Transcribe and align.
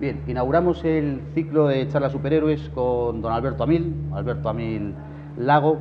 Bien, 0.00 0.22
inauguramos 0.26 0.82
el 0.82 1.20
ciclo 1.34 1.68
de 1.68 1.86
charlas 1.88 2.12
superhéroes 2.12 2.70
con 2.70 3.20
don 3.20 3.32
Alberto 3.34 3.64
Amil, 3.64 3.94
Alberto 4.14 4.48
Amil 4.48 4.94
Lago. 5.36 5.76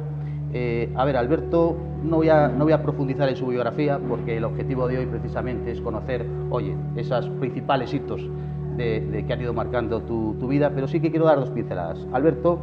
Eh, 0.52 0.92
a 0.98 1.06
ver, 1.06 1.16
Alberto, 1.16 1.78
no 2.04 2.18
voy, 2.18 2.28
a, 2.28 2.50
no 2.50 2.66
voy 2.66 2.74
a 2.74 2.84
profundizar 2.84 3.30
en 3.30 3.38
su 3.38 3.48
biografía 3.48 3.98
porque 3.98 4.36
el 4.36 4.44
objetivo 4.44 4.90
de 4.90 4.98
hoy 4.98 5.06
precisamente 5.06 5.72
es 5.72 5.80
conocer, 5.80 6.26
oye, 6.50 6.76
esos 6.98 7.30
principales 7.40 7.94
hitos 7.94 8.30
de, 8.76 9.24
que 9.26 9.32
han 9.32 9.42
ido 9.42 9.54
marcando 9.54 10.02
tu, 10.02 10.36
tu, 10.38 10.50
vida, 10.50 10.70
pero 10.76 10.90
sí 10.90 11.00
que 11.00 11.12
quiero 11.12 11.26
dar 11.26 11.40
dos 11.40 11.52
pinceladas. 11.52 12.06
Alberto 12.12 12.60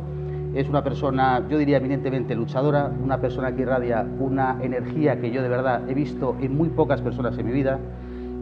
es 0.54 0.68
una 0.68 0.84
persona, 0.84 1.42
yo 1.48 1.56
diría, 1.56 1.78
eminentemente 1.78 2.34
luchadora, 2.34 2.92
una 3.02 3.18
persona 3.18 3.56
que 3.56 3.62
irradia 3.62 4.06
una 4.18 4.58
energía 4.60 5.18
que 5.22 5.30
yo 5.30 5.40
de 5.40 5.48
verdad 5.48 5.88
he 5.88 5.94
visto 5.94 6.36
en 6.38 6.54
muy 6.54 6.68
pocas 6.68 7.00
personas 7.00 7.38
en 7.38 7.46
mi 7.46 7.52
vida, 7.52 7.78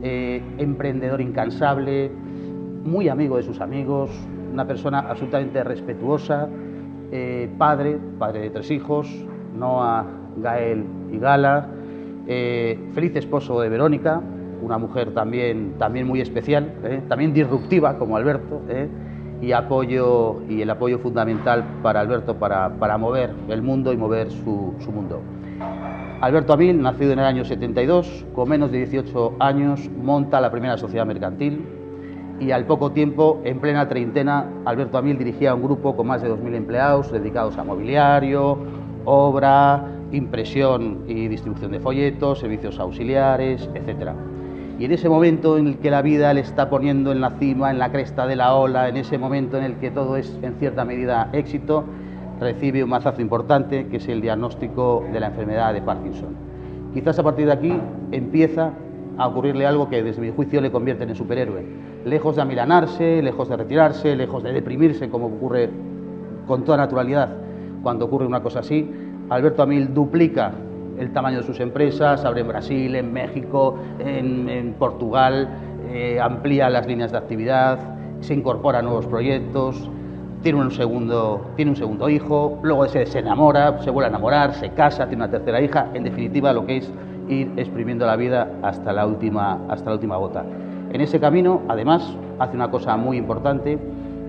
eh, 0.03 0.43
emprendedor 0.59 1.21
incansable, 1.21 2.11
muy 2.85 3.09
amigo 3.09 3.37
de 3.37 3.43
sus 3.43 3.61
amigos, 3.61 4.11
una 4.53 4.67
persona 4.67 5.01
absolutamente 5.01 5.65
respetuosa, 5.65 6.49
eh, 7.11 7.51
padre, 7.59 7.99
padre 8.19 8.41
de 8.41 8.51
tres 8.51 8.71
hijos, 8.71 9.09
Noah, 9.57 10.05
Gael 10.37 10.85
y 11.13 11.19
Gala, 11.19 11.69
eh, 12.27 12.79
feliz 12.95 13.17
esposo 13.17 13.61
de 13.61 13.69
Verónica, 13.69 14.21
una 14.63 14.79
mujer 14.79 15.13
también, 15.13 15.75
también 15.79 16.07
muy 16.07 16.21
especial, 16.21 16.75
eh, 16.85 17.03
también 17.09 17.33
disruptiva 17.33 17.99
como 17.99 18.17
Alberto, 18.17 18.63
y, 19.41 19.53
apoyo, 19.53 20.43
y 20.49 20.63
el 20.63 20.71
apoyo 20.71 20.99
fundamental 20.99 21.65
para 21.83 22.01
Alberto 22.01 22.37
para, 22.37 22.71
para 22.79 22.97
mover 22.97 23.31
el 23.49 23.61
mundo 23.61 23.93
y 23.93 23.97
mover 23.97 24.31
su, 24.31 24.75
su 24.79 24.91
mundo. 24.91 25.21
Alberto 26.21 26.55
Amil, 26.55 26.81
nacido 26.81 27.13
en 27.13 27.19
el 27.19 27.25
año 27.27 27.45
72, 27.45 28.25
con 28.35 28.49
menos 28.49 28.71
de 28.71 28.79
18 28.79 29.35
años, 29.41 29.91
monta 30.03 30.41
la 30.41 30.51
primera 30.51 30.79
sociedad 30.79 31.05
mercantil, 31.05 31.67
y 32.41 32.51
al 32.51 32.67
poco 32.67 32.91
tiempo, 32.93 33.41
en 33.45 33.61
plena 33.61 33.89
treintena, 33.89 34.47
Alberto 34.65 34.99
Amil 34.99 35.19
dirigía 35.19 35.55
un 35.55 35.63
grupo 35.63 35.97
con 35.97 36.09
más 36.09 36.23
de 36.23 36.31
2.000 36.31 36.55
empleados 36.55 37.13
dedicados 37.13 37.57
a 37.59 37.65
mobiliario, 37.65 38.59
obra, 39.05 39.85
impresión 40.11 41.05
y 41.07 41.29
distribución 41.29 41.73
de 41.73 41.81
folletos, 41.81 42.41
servicios 42.41 42.79
auxiliares, 42.79 43.69
etc. 43.75 44.11
Y 44.79 44.85
en 44.85 44.93
ese 44.93 45.09
momento 45.09 45.57
en 45.57 45.69
el 45.69 45.79
que 45.79 45.91
la 45.91 46.03
vida 46.03 46.35
le 46.35 46.41
está 46.41 46.69
poniendo 46.69 47.13
en 47.13 47.21
la 47.21 47.31
cima, 47.39 47.71
en 47.71 47.79
la 47.79 47.93
cresta 47.93 48.27
de 48.27 48.37
la 48.37 48.55
ola, 48.55 48.89
en 48.89 48.97
ese 48.97 49.19
momento 49.19 49.57
en 49.57 49.65
el 49.65 49.77
que 49.77 49.91
todo 49.91 50.17
es 50.17 50.39
en 50.43 50.55
cierta 50.55 50.85
medida 50.85 51.31
éxito, 51.33 51.85
recibe 52.41 52.83
un 52.83 52.91
mazazo 52.91 53.23
importante 53.23 53.87
que 53.87 53.99
es 53.99 54.09
el 54.09 54.21
diagnóstico 54.21 55.05
de 55.13 55.21
la 55.21 55.29
enfermedad 55.29 55.73
de 55.73 55.83
Parkinson. 55.83 56.35
Quizás 56.93 57.19
a 57.19 57.23
partir 57.23 57.47
de 57.47 57.53
aquí 57.53 57.81
empieza 58.11 58.73
a 59.17 59.29
ocurrirle 59.29 59.67
algo 59.67 59.89
que 59.89 60.03
desde 60.03 60.21
mi 60.21 60.31
juicio 60.31 60.61
le 60.61 60.73
convierte 60.73 61.05
en 61.05 61.15
superhéroe. 61.15 61.94
Lejos 62.05 62.37
de 62.37 62.43
amilanarse, 62.43 63.23
lejos 63.23 63.49
de 63.49 63.57
retirarse, 63.57 64.15
lejos 64.15 64.43
de 64.43 64.53
deprimirse 64.53 65.09
como 65.09 65.27
ocurre 65.27 65.71
con 66.47 66.65
toda 66.65 66.79
naturalidad 66.79 67.45
cuando 67.85 68.07
ocurre 68.07 68.27
una 68.27 68.43
cosa 68.43 68.61
así, 68.61 68.91
Alberto 69.29 69.63
Amil 69.63 69.95
duplica 69.95 70.53
el 70.99 71.13
tamaño 71.13 71.39
de 71.39 71.43
sus 71.45 71.61
empresas, 71.61 72.25
abre 72.25 72.41
en 72.41 72.49
Brasil, 72.49 72.97
en 72.97 73.13
México, 73.13 73.77
en, 74.01 74.75
Portugal, 74.79 75.49
eh, 75.93 76.19
amplía 76.21 76.71
las 76.71 76.87
líneas 76.87 77.13
de 77.13 77.19
actividad, 77.19 77.79
se 78.21 78.35
incorpora 78.35 78.79
a 78.79 78.83
nuevos 78.83 79.07
proyectos, 79.07 79.91
tiene 80.43 80.61
un 80.61 80.71
segundo, 80.71 81.51
tiene 81.57 81.73
un 81.73 81.77
segundo 81.77 82.09
hijo, 82.09 82.59
luego 82.63 82.87
se, 82.89 83.07
se 83.07 83.19
enamora, 83.19 83.81
se 83.83 83.91
vuelve 83.91 84.07
a 84.07 84.09
enamorar, 84.09 84.55
se 84.55 84.71
casa, 84.71 85.07
tiene 85.07 85.25
una 85.25 85.31
tercera 85.31 85.61
hija, 85.61 85.89
en 85.95 86.05
definitiva 86.05 86.53
lo 86.53 86.65
que 86.65 86.79
es 86.79 86.93
ir 87.29 87.53
exprimiendo 87.57 88.07
la 88.07 88.17
vida 88.17 88.49
hasta 88.63 88.93
la 88.93 89.07
última, 89.07 89.61
hasta 89.69 89.91
la 89.91 89.97
última 89.97 90.17
gota. 90.17 90.45
En 90.95 91.01
ese 91.01 91.19
camino, 91.19 91.61
además, 91.67 92.09
hace 92.39 92.55
una 92.55 92.71
cosa 92.71 92.97
muy 92.97 93.17
importante 93.17 93.81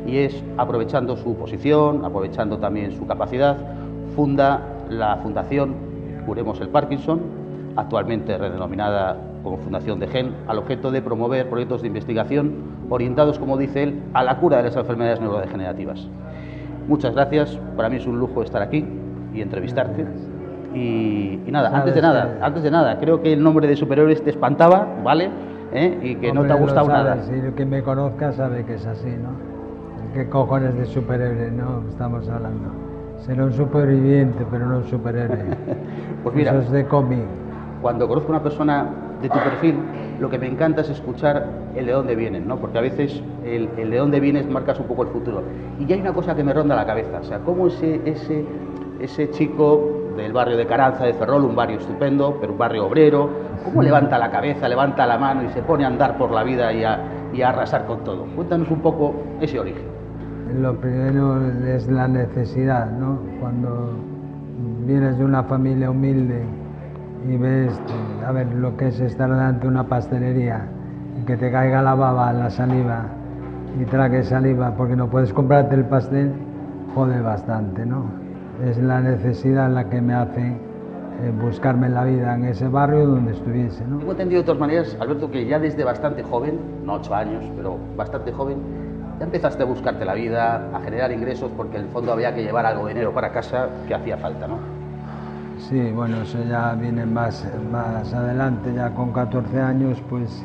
y 0.07 0.17
es, 0.17 0.43
aprovechando 0.57 1.15
su 1.15 1.35
posición, 1.35 2.03
aprovechando 2.03 2.57
también 2.57 2.91
su 2.91 3.05
capacidad, 3.05 3.55
funda 4.15 4.61
la 4.89 5.17
Fundación 5.17 5.75
Curemos 6.25 6.59
el 6.61 6.69
Parkinson, 6.69 7.21
actualmente 7.75 8.35
redenominada 8.35 9.15
como 9.43 9.57
Fundación 9.57 9.99
de 9.99 10.07
GEN, 10.07 10.33
al 10.47 10.57
objeto 10.57 10.89
de 10.89 11.03
promover 11.03 11.47
proyectos 11.51 11.83
de 11.83 11.87
investigación 11.87 12.55
orientados, 12.89 13.37
como 13.37 13.57
dice 13.57 13.83
él, 13.83 14.01
a 14.15 14.23
la 14.23 14.39
cura 14.39 14.57
de 14.57 14.63
las 14.63 14.75
enfermedades 14.75 15.21
neurodegenerativas. 15.21 16.07
Muchas 16.87 17.13
gracias, 17.13 17.59
para 17.77 17.89
mí 17.89 17.97
es 17.97 18.07
un 18.07 18.17
lujo 18.17 18.41
estar 18.41 18.63
aquí 18.63 18.83
y 19.35 19.41
entrevistarte. 19.41 20.03
Y, 20.73 21.41
nada, 21.45 21.69
antes 21.77 21.93
de 21.93 22.01
nada, 22.01 22.39
antes 22.41 22.63
de 22.63 22.71
nada, 22.71 22.97
creo 22.97 23.21
que 23.21 23.33
el 23.33 23.43
nombre 23.43 23.67
de 23.67 23.75
superhéroes 23.75 24.23
te 24.23 24.31
espantaba, 24.31 24.87
¿vale? 25.03 25.29
¿Eh? 25.75 25.99
Y 26.01 26.15
que 26.15 26.31
no 26.31 26.45
te 26.45 26.53
ha 26.53 26.55
gustado 26.55 26.87
nada. 26.87 27.23
Si 27.23 27.33
el 27.33 27.53
que 27.53 27.65
me 27.65 27.83
conozca 27.83 28.31
sabe 28.31 28.63
que 28.63 28.75
es 28.75 28.85
así, 28.85 29.09
¿no? 29.09 29.29
¿Qué 30.13 30.29
cojones 30.29 30.73
de 30.75 30.85
superhéroe, 30.85 31.51
no? 31.51 31.83
Estamos 31.89 32.27
hablando. 32.29 32.69
Será 33.25 33.43
un 33.43 33.53
superviviente, 33.53 34.45
pero 34.49 34.65
no 34.67 34.77
un 34.77 34.85
superhéroe. 34.85 35.43
pues 36.23 36.35
mira, 36.35 36.51
Eso 36.51 36.61
es 36.61 36.71
de 36.71 36.85
cómic. 36.85 37.19
Cuando 37.81 38.07
conozco 38.07 38.29
a 38.31 38.35
una 38.35 38.43
persona 38.43 38.89
de 39.21 39.27
tu 39.27 39.37
perfil, 39.37 39.75
lo 40.19 40.29
que 40.29 40.39
me 40.39 40.47
encanta 40.47 40.81
es 40.81 40.89
escuchar 40.89 41.47
el 41.75 41.85
de 41.85 41.91
dónde 41.91 42.15
vienen, 42.15 42.47
¿no? 42.47 42.57
Porque 42.57 42.77
a 42.77 42.81
veces 42.81 43.21
el, 43.43 43.69
el 43.77 43.89
de 43.91 43.97
dónde 43.97 44.19
vienes 44.21 44.49
marcas 44.49 44.79
un 44.79 44.85
poco 44.85 45.03
el 45.03 45.09
futuro. 45.09 45.43
Y 45.79 45.85
ya 45.85 45.95
hay 45.95 46.01
una 46.01 46.13
cosa 46.13 46.35
que 46.35 46.43
me 46.43 46.53
ronda 46.53 46.75
la 46.75 46.85
cabeza, 46.85 47.19
o 47.19 47.23
sea, 47.23 47.39
cómo 47.39 47.67
ese, 47.67 48.01
ese, 48.05 48.45
ese 49.01 49.29
chico 49.31 49.94
del 50.15 50.33
barrio 50.33 50.57
de 50.57 50.65
Caranza 50.65 51.05
de 51.05 51.13
Ferrol, 51.13 51.43
un 51.43 51.55
barrio 51.55 51.77
estupendo, 51.77 52.37
pero 52.39 52.53
un 52.53 52.57
barrio 52.57 52.87
obrero, 52.87 53.29
cómo 53.63 53.81
levanta 53.81 54.17
la 54.17 54.31
cabeza, 54.31 54.67
levanta 54.67 55.05
la 55.05 55.17
mano 55.17 55.43
y 55.43 55.49
se 55.49 55.61
pone 55.61 55.83
a 55.83 55.87
andar 55.87 56.17
por 56.17 56.31
la 56.31 56.43
vida 56.43 56.71
y 56.73 56.83
a, 56.83 56.99
y 57.33 57.41
a 57.41 57.49
arrasar 57.49 57.85
con 57.85 58.03
todo. 58.03 58.25
Cuéntanos 58.35 58.69
un 58.71 58.81
poco 58.81 59.15
ese 59.41 59.59
origen. 59.59 59.85
Lo 60.61 60.75
primero 60.77 61.41
es 61.67 61.87
la 61.87 62.07
necesidad, 62.07 62.89
¿no? 62.91 63.19
Cuando 63.39 63.93
vienes 64.85 65.17
de 65.17 65.25
una 65.25 65.43
familia 65.43 65.89
humilde 65.89 66.43
y 67.27 67.37
ves, 67.37 67.79
a 68.25 68.31
ver, 68.31 68.47
lo 68.53 68.77
que 68.77 68.87
es 68.87 68.99
estar 68.99 69.29
delante 69.29 69.61
de 69.63 69.67
una 69.67 69.83
pastelería 69.83 70.67
y 71.19 71.25
que 71.25 71.35
te 71.35 71.51
caiga 71.51 71.81
la 71.81 71.95
baba, 71.95 72.31
la 72.31 72.49
saliva 72.49 73.05
y 73.79 73.85
tragues 73.85 74.27
saliva 74.27 74.71
porque 74.77 74.95
no 74.95 75.09
puedes 75.09 75.33
comprarte 75.33 75.75
el 75.75 75.85
pastel, 75.85 76.31
jode 76.93 77.19
bastante, 77.21 77.85
¿no? 77.85 78.24
Es 78.63 78.77
la 78.77 79.01
necesidad 79.01 79.69
la 79.69 79.89
que 79.89 80.01
me 80.01 80.13
hace 80.13 80.41
eh, 81.21 81.31
buscarme 81.41 81.89
la 81.89 82.03
vida 82.03 82.35
en 82.35 82.45
ese 82.45 82.67
barrio 82.67 83.07
donde 83.07 83.31
estuviese. 83.31 83.85
¿no? 83.85 83.99
Tengo 83.99 84.11
entendido 84.11 84.41
de 84.41 84.45
todas 84.45 84.59
maneras, 84.59 84.97
Alberto, 84.99 85.31
que 85.31 85.45
ya 85.45 85.59
desde 85.59 85.83
bastante 85.83 86.23
joven, 86.23 86.59
no 86.83 86.95
ocho 86.95 87.15
años, 87.15 87.43
pero 87.55 87.77
bastante 87.95 88.31
joven, 88.31 88.57
ya 89.17 89.25
empezaste 89.25 89.63
a 89.63 89.65
buscarte 89.65 90.03
la 90.03 90.13
vida, 90.13 90.69
a 90.73 90.81
generar 90.81 91.11
ingresos, 91.11 91.49
porque 91.55 91.77
en 91.77 91.85
el 91.85 91.89
fondo 91.89 92.11
había 92.11 92.35
que 92.35 92.43
llevar 92.43 92.65
algo 92.65 92.85
de 92.85 92.93
dinero 92.93 93.13
para 93.13 93.31
casa 93.31 93.69
que 93.87 93.93
hacía 93.93 94.17
falta, 94.17 94.47
¿no? 94.47 94.57
Sí, 95.57 95.91
bueno, 95.91 96.17
eso 96.21 96.43
ya 96.43 96.73
viene 96.73 97.05
más, 97.05 97.47
más 97.71 98.13
adelante, 98.13 98.73
ya 98.73 98.93
con 98.93 99.13
14 99.13 99.61
años, 99.61 100.03
pues, 100.09 100.43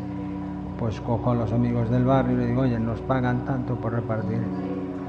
pues 0.78 1.00
cojo 1.00 1.32
a 1.32 1.34
los 1.34 1.52
amigos 1.52 1.90
del 1.90 2.04
barrio 2.04 2.34
y 2.34 2.36
le 2.36 2.46
digo, 2.46 2.62
oye, 2.62 2.78
nos 2.78 3.00
pagan 3.02 3.44
tanto 3.44 3.74
por 3.74 3.92
repartir 3.92 4.38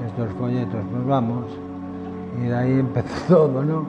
estos 0.04 0.28
folletos, 0.34 0.84
pues 0.90 1.06
vamos, 1.06 1.46
y 2.40 2.46
de 2.46 2.54
ahí 2.54 2.72
empezó 2.80 3.36
todo, 3.46 3.62
¿no? 3.64 3.84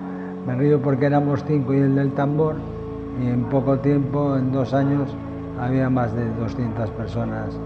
Me 0.46 0.56
río 0.56 0.82
porque 0.82 1.06
éramos 1.06 1.44
cinco 1.46 1.74
y 1.74 1.78
el 1.78 1.96
del 1.96 2.12
tambor 2.14 2.56
y 3.22 3.28
en 3.28 3.44
poco 3.46 3.78
tiempo, 3.80 4.36
en 4.36 4.52
dos 4.52 4.74
años, 4.74 5.10
había 5.60 5.90
más 5.90 6.14
de 6.14 6.30
200 6.34 6.90
personas 6.92 7.58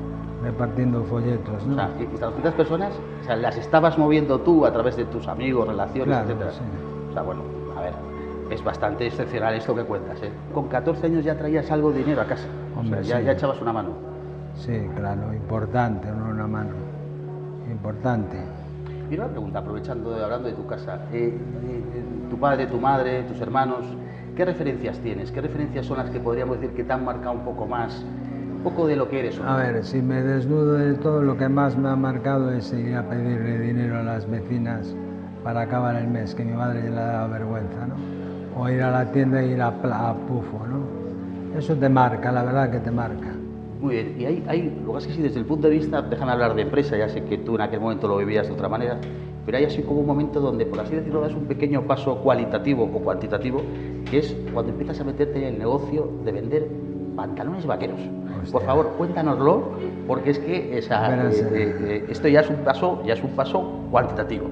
repartiendo 0.43 1.03
folletos, 1.05 1.65
¿no? 1.65 1.73
O 1.73 1.75
sea, 1.77 1.89
y 1.99 2.03
estas 2.03 2.19
200 2.29 2.53
personas, 2.53 2.93
o 3.21 3.23
sea, 3.25 3.35
las 3.37 3.57
estabas 3.57 3.97
moviendo 3.97 4.39
tú 4.41 4.65
a 4.65 4.71
través 4.73 4.95
de 4.97 5.05
tus 5.05 5.27
amigos, 5.27 5.67
relaciones, 5.67 6.07
Claro, 6.15 6.29
etcétera. 6.29 6.51
sí. 6.51 6.59
O 7.09 7.13
sea, 7.13 7.21
bueno, 7.23 7.41
a 7.77 7.81
ver, 7.81 7.93
es 8.51 8.63
bastante 8.63 9.07
excepcional 9.07 9.55
esto 9.55 9.73
que 9.73 9.83
cuentas, 9.83 10.21
¿eh? 10.21 10.31
Con 10.53 10.67
14 10.67 11.07
años 11.07 11.23
ya 11.25 11.35
traías 11.37 11.71
algo 11.71 11.91
de 11.91 11.99
dinero 11.99 12.21
a 12.21 12.25
casa. 12.25 12.47
Hombre, 12.77 12.99
o 12.99 13.03
sea, 13.03 13.15
ya, 13.15 13.19
sí. 13.21 13.25
ya 13.25 13.31
echabas 13.31 13.61
una 13.61 13.73
mano. 13.73 13.89
Sí, 14.55 14.87
claro, 14.95 15.33
importante, 15.33 16.09
no 16.11 16.29
una 16.29 16.45
mano. 16.47 16.71
Importante. 17.71 18.37
Y 19.09 19.15
una 19.15 19.27
pregunta, 19.27 19.59
aprovechando, 19.59 20.11
de- 20.11 20.23
hablando 20.23 20.47
de 20.49 20.53
tu 20.53 20.65
casa. 20.65 20.99
Eh, 21.13 21.33
eh, 21.63 22.03
tu 22.29 22.37
padre, 22.37 22.67
tu 22.67 22.79
madre, 22.79 23.23
tus 23.23 23.39
hermanos, 23.39 23.85
¿qué 24.35 24.43
referencias 24.45 24.99
tienes? 24.99 25.31
¿Qué 25.31 25.41
referencias 25.41 25.85
son 25.85 25.97
las 25.97 26.09
que 26.09 26.19
podríamos 26.19 26.59
decir 26.59 26.75
que 26.75 26.83
te 26.83 26.91
han 26.93 27.05
marcado 27.05 27.33
un 27.33 27.41
poco 27.45 27.65
más, 27.65 28.03
un 28.57 28.61
poco 28.63 28.85
de 28.85 28.97
lo 28.97 29.07
que 29.09 29.19
eres? 29.19 29.39
A 29.39 29.55
ver, 29.55 29.83
si 29.85 30.01
me 30.01 30.21
desnudo 30.21 30.73
de 30.73 30.95
todo, 30.95 31.21
lo 31.21 31.37
que 31.37 31.47
más 31.47 31.77
me 31.77 31.87
ha 31.89 31.95
marcado 31.95 32.51
es 32.51 32.73
ir 32.73 32.95
a 32.95 33.03
pedirle 33.03 33.59
dinero 33.59 33.97
a 33.99 34.03
las 34.03 34.29
vecinas 34.29 34.93
para 35.43 35.61
acabar 35.61 35.95
el 35.95 36.07
mes, 36.07 36.35
que 36.35 36.43
mi 36.43 36.53
madre 36.53 36.83
le 36.83 36.89
da 36.95 37.25
vergüenza, 37.27 37.87
¿no? 37.87 37.95
O 38.61 38.67
ir 38.69 38.81
a 38.81 38.91
la 38.91 39.11
tienda 39.11 39.39
e 39.41 39.47
ir 39.53 39.61
a, 39.61 39.67
a 39.67 40.13
pufo, 40.15 40.65
¿no? 40.67 41.57
Eso 41.57 41.75
te 41.75 41.87
marca, 41.87 42.31
la 42.31 42.43
verdad 42.43 42.69
que 42.71 42.79
te 42.79 42.91
marca. 42.91 43.36
Muy 43.79 43.95
bien, 43.95 44.15
y 44.19 44.25
hay, 44.25 44.43
hay, 44.47 44.63
lo 44.81 44.87
que 44.87 44.93
pasa 44.93 44.97
es 44.99 45.07
que 45.07 45.13
sí, 45.13 45.21
desde 45.21 45.39
el 45.39 45.45
punto 45.45 45.67
de 45.67 45.75
vista, 45.75 46.01
déjame 46.01 46.31
hablar 46.31 46.55
de 46.55 46.63
empresa, 46.63 46.97
ya 46.97 47.09
sé 47.09 47.23
que 47.23 47.37
tú 47.37 47.55
en 47.55 47.61
aquel 47.61 47.79
momento 47.79 48.07
lo 48.07 48.17
vivías 48.17 48.47
de 48.47 48.53
otra 48.53 48.67
manera, 48.67 48.99
pero 49.45 49.57
hay 49.57 49.65
así 49.65 49.83
como 49.83 49.99
un 49.99 50.07
momento 50.07 50.39
donde, 50.39 50.65
por 50.65 50.79
así 50.79 50.95
decirlo, 50.95 51.21
das 51.21 51.33
un 51.33 51.45
pequeño 51.45 51.83
paso 51.83 52.17
cualitativo 52.17 52.85
o 52.85 52.99
cuantitativo, 52.99 53.61
que 54.09 54.19
es 54.19 54.35
cuando 54.53 54.71
empiezas 54.71 54.99
a 54.99 55.03
meterte 55.03 55.37
en 55.37 55.53
el 55.53 55.59
negocio 55.59 56.09
de 56.25 56.31
vender 56.31 56.67
pantalones 57.15 57.65
vaqueros. 57.65 57.99
Por 58.51 58.63
favor, 58.63 58.93
cuéntanoslo, 58.97 59.71
porque 60.07 60.31
es 60.31 60.39
que 60.39 60.77
esa, 60.77 61.29
eh, 61.29 61.31
eh, 61.53 62.05
esto 62.09 62.27
ya 62.27 62.41
es 62.41 62.49
un 62.49 62.57
paso, 62.57 63.01
ya 63.05 63.13
es 63.13 63.23
un 63.23 63.31
paso 63.31 63.87
cuantitativo. 63.91 64.47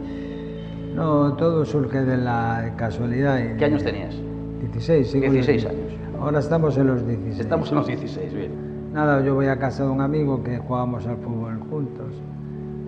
No, 0.96 1.34
todo 1.34 1.66
surge 1.66 2.04
de 2.04 2.18
la 2.18 2.74
casualidad. 2.78 3.58
¿Qué 3.58 3.66
años 3.66 3.84
tenías? 3.84 4.16
16, 4.62 5.14
16 5.14 5.66
años. 5.66 5.94
Ahora 6.20 6.40
estamos 6.40 6.78
en 6.78 6.88
los 6.88 7.06
16. 7.06 7.40
Estamos 7.40 7.70
en 7.70 7.76
los 7.76 7.88
16, 7.88 8.34
bien. 8.34 8.52
Nada, 8.96 9.20
yo 9.20 9.36
voy 9.36 9.48
a 9.48 9.60
casa 9.60 9.84
de 9.84 9.90
un 9.90 10.00
amigo 10.00 10.42
que 10.42 10.58
jugábamos 10.58 11.06
al 11.06 11.18
fútbol 11.18 11.60
juntos. 11.70 12.14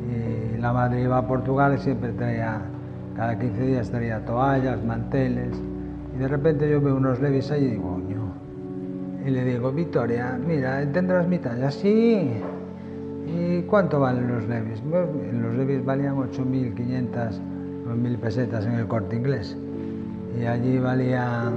Y 0.09 0.57
la 0.57 0.71
madre 0.71 1.01
iba 1.01 1.17
a 1.17 1.27
Portugal 1.27 1.75
y 1.75 1.79
siempre 1.79 2.13
traía, 2.13 2.61
cada 3.13 3.37
15 3.37 3.61
días 3.65 3.89
traía 3.91 4.23
toallas, 4.23 4.81
manteles. 4.85 5.61
Y 6.15 6.19
de 6.19 6.29
repente 6.29 6.69
yo 6.69 6.79
veo 6.79 6.95
unos 6.95 7.19
levis 7.19 7.51
ahí 7.51 7.65
y 7.65 7.71
digo, 7.71 7.95
coño. 7.95 8.21
Y 9.25 9.31
le 9.31 9.43
digo, 9.43 9.69
Victoria, 9.73 10.39
mira, 10.47 10.81
¿tendrás 10.93 11.27
mi 11.27 11.39
talla? 11.39 11.69
Sí. 11.69 12.31
¿Y 13.27 13.63
cuánto 13.63 13.99
valen 13.99 14.29
los 14.29 14.47
levis? 14.47 14.81
Los 14.85 15.55
levis 15.57 15.83
valían 15.83 16.15
8.500 16.15 17.37
mil 17.97 18.17
pesetas 18.17 18.65
en 18.65 18.75
el 18.75 18.87
corte 18.87 19.17
inglés. 19.17 19.57
Y 20.39 20.45
allí 20.45 20.79
valían, 20.79 21.55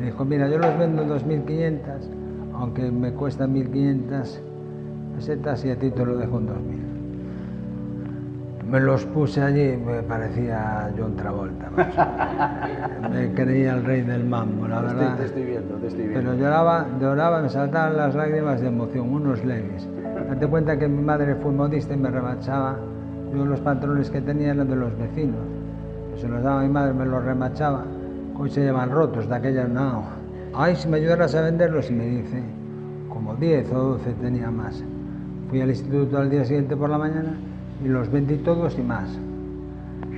y 0.00 0.04
dijo, 0.04 0.24
mira, 0.24 0.48
yo 0.48 0.58
los 0.58 0.78
vendo 0.78 1.04
2.500, 1.04 2.19
aunque 2.60 2.90
me 2.90 3.12
cuesta 3.12 3.46
1.500 3.46 4.38
pesetas 5.16 5.64
y 5.64 5.70
a 5.70 5.76
ti 5.78 5.90
te 5.90 6.04
lo 6.04 6.16
dejo 6.16 6.38
en 6.38 6.48
2.000. 6.48 6.54
Me 8.70 8.78
los 8.78 9.04
puse 9.06 9.42
allí 9.42 9.76
me 9.76 10.02
parecía 10.02 10.92
John 10.96 11.16
Travolta. 11.16 11.70
me 13.10 13.32
creía 13.32 13.74
el 13.74 13.84
rey 13.84 14.02
del 14.02 14.24
mambo, 14.24 14.68
la 14.68 14.82
verdad. 14.82 15.16
Te 15.16 15.24
estoy, 15.24 15.42
viendo, 15.42 15.74
te 15.76 15.88
estoy 15.88 16.06
viendo. 16.06 16.20
Pero 16.20 16.34
lloraba, 16.38 16.86
lloraba, 17.00 17.42
me 17.42 17.48
saltaban 17.48 17.96
las 17.96 18.14
lágrimas 18.14 18.60
de 18.60 18.68
emoción, 18.68 19.12
unos 19.12 19.44
leves. 19.44 19.88
Date 20.28 20.46
cuenta 20.46 20.78
que 20.78 20.86
mi 20.86 21.02
madre 21.02 21.34
fue 21.36 21.50
modista 21.50 21.94
y 21.94 21.96
me 21.96 22.10
remachaba 22.10 22.76
yo 23.34 23.44
los 23.44 23.60
pantalones 23.60 24.10
que 24.10 24.20
tenía 24.20 24.52
eran 24.52 24.68
de 24.68 24.76
los 24.76 24.96
vecinos. 24.98 25.40
Se 26.16 26.28
los 26.28 26.42
daba 26.42 26.60
a 26.60 26.62
mi 26.64 26.68
madre, 26.68 26.92
me 26.92 27.06
los 27.06 27.24
remachaba. 27.24 27.84
Hoy 28.38 28.50
se 28.50 28.62
llevan 28.62 28.90
rotos 28.90 29.28
de 29.28 29.34
aquella 29.34 29.64
no. 29.64 30.19
Ay, 30.52 30.74
si 30.74 30.88
me 30.88 30.96
ayudaras 30.96 31.34
a 31.36 31.42
venderlos, 31.42 31.90
y 31.90 31.94
me 31.94 32.06
dice, 32.06 32.42
como 33.08 33.34
10 33.36 33.72
o 33.72 33.78
12 33.90 34.12
tenía 34.14 34.50
más. 34.50 34.82
Fui 35.48 35.60
al 35.60 35.70
instituto 35.70 36.18
al 36.18 36.28
día 36.28 36.44
siguiente 36.44 36.76
por 36.76 36.90
la 36.90 36.98
mañana 36.98 37.34
y 37.84 37.88
los 37.88 38.10
vendí 38.10 38.36
todos 38.38 38.76
y 38.78 38.82
más. 38.82 39.16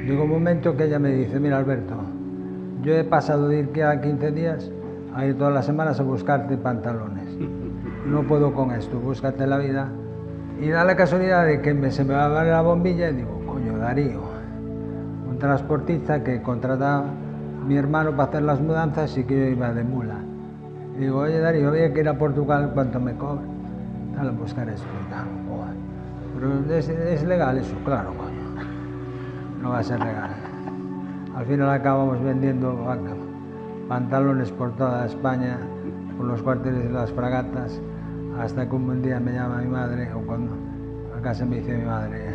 Llegó 0.07 0.25
un 0.25 0.31
momento 0.31 0.77
que 0.77 0.85
ella 0.85 0.99
me 0.99 1.11
dice, 1.13 1.39
mira 1.39 1.59
Alberto, 1.59 1.95
yo 2.83 2.95
he 2.95 3.05
pasado 3.05 3.49
de 3.49 3.61
ir 3.61 3.69
que 3.69 3.85
a 3.85 4.01
15 4.01 4.33
días 4.33 4.71
a 5.15 5.27
ir 5.27 5.37
todas 5.37 5.53
las 5.53 5.67
semanas 5.67 6.01
a 6.01 6.03
buscarte 6.03 6.57
pantalones. 6.57 7.29
No 8.07 8.23
puedo 8.23 8.55
con 8.55 8.73
esto, 8.73 8.99
búscate 8.99 9.47
la 9.47 9.59
vida 9.59 9.91
y 10.61 10.69
da 10.69 10.85
la 10.85 10.97
casualidad 10.97 11.47
de 11.47 11.61
que 11.61 11.91
se 11.91 12.05
me 12.05 12.15
va 12.15 12.25
a 12.25 12.29
dar 12.31 12.47
la 12.47 12.63
bombilla 12.63 13.11
y 13.11 13.17
digo, 13.17 13.43
coño, 13.47 13.77
Darío, 13.79 14.23
un 15.29 15.39
transportista 15.39 16.25
que 16.25 16.41
contrataba 16.41 17.05
mi 17.67 17.77
hermano 17.77 18.11
para 18.13 18.25
hacer 18.25 18.43
las 18.43 18.61
mudanzas 18.61 19.17
y 19.17 19.25
que 19.25 19.39
yo 19.39 19.47
iba 19.47 19.73
de 19.73 19.85
mula. 19.85 20.17
Y 20.97 21.01
digo, 21.01 21.21
oye 21.21 21.39
Darío, 21.39 21.69
había 21.69 21.93
que 21.93 22.01
ir 22.01 22.09
a 22.09 22.19
Portugal, 22.19 22.71
¿cuánto 22.75 23.01
me 23.01 23.15
cobra? 23.15 23.43
Dale 24.17 24.31
a 24.31 24.33
buscar 24.33 24.69
esto. 24.69 24.87
Pero 26.35 26.77
es, 26.77 27.23
legal 27.23 27.59
eso, 27.59 27.75
claro. 27.85 28.13
No 29.63 29.71
va 29.71 29.79
a 29.79 29.83
ser 29.83 30.01
legal. 30.01 30.31
Al 31.37 31.47
final 31.47 31.71
acabamos 31.71 32.23
vendiendo 32.23 32.85
pantalones 33.89 34.51
por 34.51 34.73
toda 34.77 35.07
España, 35.07 35.59
por 36.17 36.27
los 36.27 36.43
cuarteles 36.43 36.85
de 36.85 36.91
las 36.91 37.11
fragatas 37.13 37.81
hasta 38.41 38.69
que 38.69 38.75
un 38.75 38.87
buen 38.87 39.03
día 39.03 39.21
me 39.21 39.33
llama 39.33 39.59
mi 39.59 39.69
madre, 39.69 40.13
o 40.13 40.21
cuando 40.21 40.53
a 41.17 41.21
casa 41.23 41.45
me 41.45 41.57
dice 41.57 41.77
mi 41.77 41.85
madre, 41.85 42.35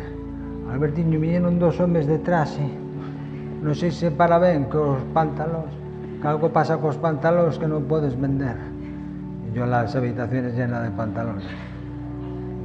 Albertiño, 0.70 1.18
vinieron 1.18 1.58
dos 1.58 1.80
hombres 1.80 2.06
detrás, 2.06 2.56
¿eh? 2.58 2.87
No 3.62 3.74
sé 3.74 3.90
si 3.90 3.98
se 3.98 4.10
para 4.10 4.38
bien 4.38 4.64
con 4.64 4.94
los 4.94 5.02
pantalones, 5.14 5.74
que 6.20 6.28
algo 6.28 6.52
pasa 6.52 6.76
con 6.76 6.88
los 6.88 6.96
pantalones 6.96 7.58
que 7.58 7.66
no 7.66 7.80
puedes 7.80 8.18
vender. 8.20 8.56
Y 9.50 9.56
yo 9.56 9.66
las 9.66 9.94
habitaciones 9.94 10.54
llenas 10.56 10.82
de 10.82 10.90
pantalones. 10.90 11.44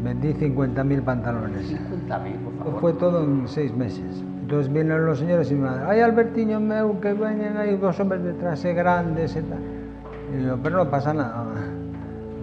Vendí 0.03 0.33
50.000 0.33 1.01
pantalones. 1.03 1.71
50.000, 1.71 2.37
por 2.39 2.57
favor. 2.57 2.81
Fue 2.81 2.93
todo 2.93 3.23
en 3.23 3.47
seis 3.47 3.73
meses. 3.75 4.23
Entonces 4.41 4.71
vienen 4.71 5.05
los 5.05 5.19
señores 5.19 5.49
y 5.51 5.55
mi 5.55 5.61
madre, 5.61 5.85
ay 5.87 6.01
Albertiño 6.01 6.59
meu, 6.59 6.99
que 6.99 7.13
vienen 7.13 7.55
ahí 7.57 7.77
dos 7.77 7.97
hombres 7.99 8.23
detrás, 8.23 8.63
eh, 8.65 8.73
grandes 8.73 9.35
y 9.37 9.41
tal. 9.41 9.59
Y 10.37 10.45
yo, 10.45 10.57
pero 10.61 10.83
no 10.83 10.89
pasa 10.89 11.13
nada 11.13 11.45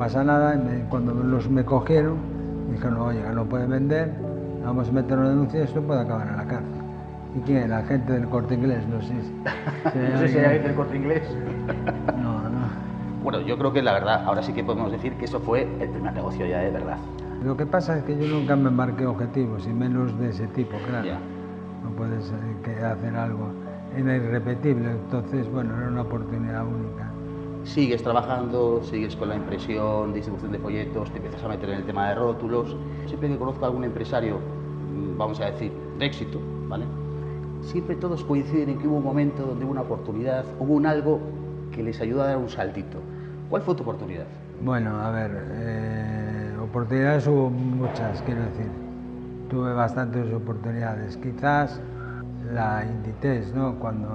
pasa 0.00 0.24
nada, 0.24 0.58
cuando 0.88 1.12
los 1.12 1.50
me 1.50 1.62
cogieron, 1.62 2.16
dijeron, 2.72 2.96
oye, 2.96 3.20
no 3.34 3.44
puede 3.44 3.66
vender, 3.66 4.10
vamos 4.64 4.88
a 4.88 4.92
meter 4.92 5.18
una 5.18 5.28
denuncia 5.28 5.60
y 5.60 5.64
esto 5.64 5.82
puede 5.82 6.00
acabar 6.00 6.26
en 6.26 6.36
la 6.38 6.44
cárcel. 6.46 6.79
¿Y 7.36 7.40
quién? 7.40 7.70
La 7.70 7.82
gente 7.84 8.12
del 8.12 8.28
corte 8.28 8.54
inglés, 8.54 8.86
no 8.88 9.00
sé 9.00 9.08
si. 9.08 9.32
no 10.12 10.18
sé 10.18 10.28
si 10.28 10.38
hay 10.38 10.58
del 10.58 10.74
corte 10.74 10.96
inglés. 10.96 11.22
no, 12.20 12.48
no. 12.48 12.60
Bueno, 13.22 13.40
yo 13.40 13.56
creo 13.58 13.72
que 13.72 13.82
la 13.82 13.92
verdad, 13.92 14.24
ahora 14.24 14.42
sí 14.42 14.52
que 14.52 14.64
podemos 14.64 14.90
decir 14.90 15.14
que 15.14 15.26
eso 15.26 15.40
fue 15.40 15.62
el 15.80 15.88
primer 15.90 16.12
negocio 16.12 16.46
ya 16.46 16.58
de 16.58 16.70
verdad. 16.70 16.98
Lo 17.44 17.56
que 17.56 17.66
pasa 17.66 17.98
es 17.98 18.04
que 18.04 18.18
yo 18.18 18.26
nunca 18.26 18.56
me 18.56 18.70
marqué 18.70 19.06
objetivos, 19.06 19.66
y 19.66 19.70
menos 19.70 20.18
de 20.18 20.30
ese 20.30 20.46
tipo, 20.48 20.76
claro. 20.88 21.18
No 21.84 21.90
puedes 21.90 22.32
eh, 22.66 22.84
hacer 22.84 23.16
algo, 23.16 23.48
era 23.96 24.16
irrepetible, 24.16 24.90
entonces, 24.90 25.50
bueno, 25.50 25.76
era 25.76 25.88
una 25.88 26.02
oportunidad 26.02 26.66
única 26.66 27.10
sigues 27.64 28.02
trabajando, 28.02 28.82
sigues 28.82 29.16
con 29.16 29.28
la 29.28 29.36
impresión, 29.36 30.12
distribución 30.12 30.52
de 30.52 30.58
folletos, 30.58 31.10
te 31.10 31.16
empiezas 31.16 31.42
a 31.44 31.48
meter 31.48 31.70
en 31.70 31.76
el 31.76 31.84
tema 31.84 32.08
de 32.08 32.14
rótulos. 32.14 32.76
Siempre 33.06 33.28
que 33.28 33.38
conozco 33.38 33.64
a 33.64 33.68
algún 33.68 33.84
empresario, 33.84 34.38
mm, 34.38 35.16
vamos 35.16 35.40
a 35.40 35.46
decir, 35.46 35.72
de 35.98 36.06
éxito, 36.06 36.40
¿vale? 36.68 36.84
Siempre 37.62 37.96
todos 37.96 38.24
coinciden 38.24 38.70
en 38.70 38.78
que 38.78 38.88
hubo 38.88 38.96
un 38.96 39.04
momento 39.04 39.44
donde 39.44 39.64
hubo 39.64 39.72
una 39.72 39.82
oportunidad, 39.82 40.44
hubo 40.58 40.74
un 40.74 40.86
algo 40.86 41.20
que 41.72 41.82
les 41.82 42.00
ayudó 42.00 42.22
a 42.22 42.26
dar 42.26 42.38
un 42.38 42.48
saltito. 42.48 42.98
¿Cuál 43.48 43.62
fue 43.62 43.74
tu 43.74 43.82
oportunidad? 43.82 44.26
Bueno, 44.62 45.00
a 45.00 45.10
ver, 45.10 45.30
eh, 45.52 46.56
oportunidades 46.60 47.26
hubo 47.26 47.50
muchas, 47.50 48.22
quiero 48.22 48.42
decir. 48.42 48.66
Tuve 49.48 49.72
bastantes 49.72 50.32
oportunidades. 50.32 51.16
Quizás 51.16 51.80
la 52.52 52.84
Inditex, 52.84 53.54
¿no? 53.54 53.76
Cuando 53.78 54.08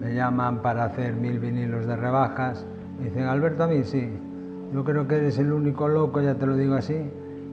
me 0.00 0.14
llaman 0.14 0.62
para 0.62 0.84
hacer 0.84 1.14
mil 1.14 1.38
vinilos 1.38 1.86
de 1.86 1.96
rebajas. 1.96 2.64
Me 2.98 3.06
dicen, 3.06 3.24
Alberto, 3.24 3.64
a 3.64 3.66
mí 3.66 3.82
sí. 3.84 4.08
Yo 4.72 4.84
creo 4.84 5.06
que 5.06 5.16
eres 5.16 5.38
el 5.38 5.52
único 5.52 5.88
loco, 5.88 6.20
ya 6.20 6.34
te 6.34 6.46
lo 6.46 6.56
digo 6.56 6.74
así, 6.74 6.96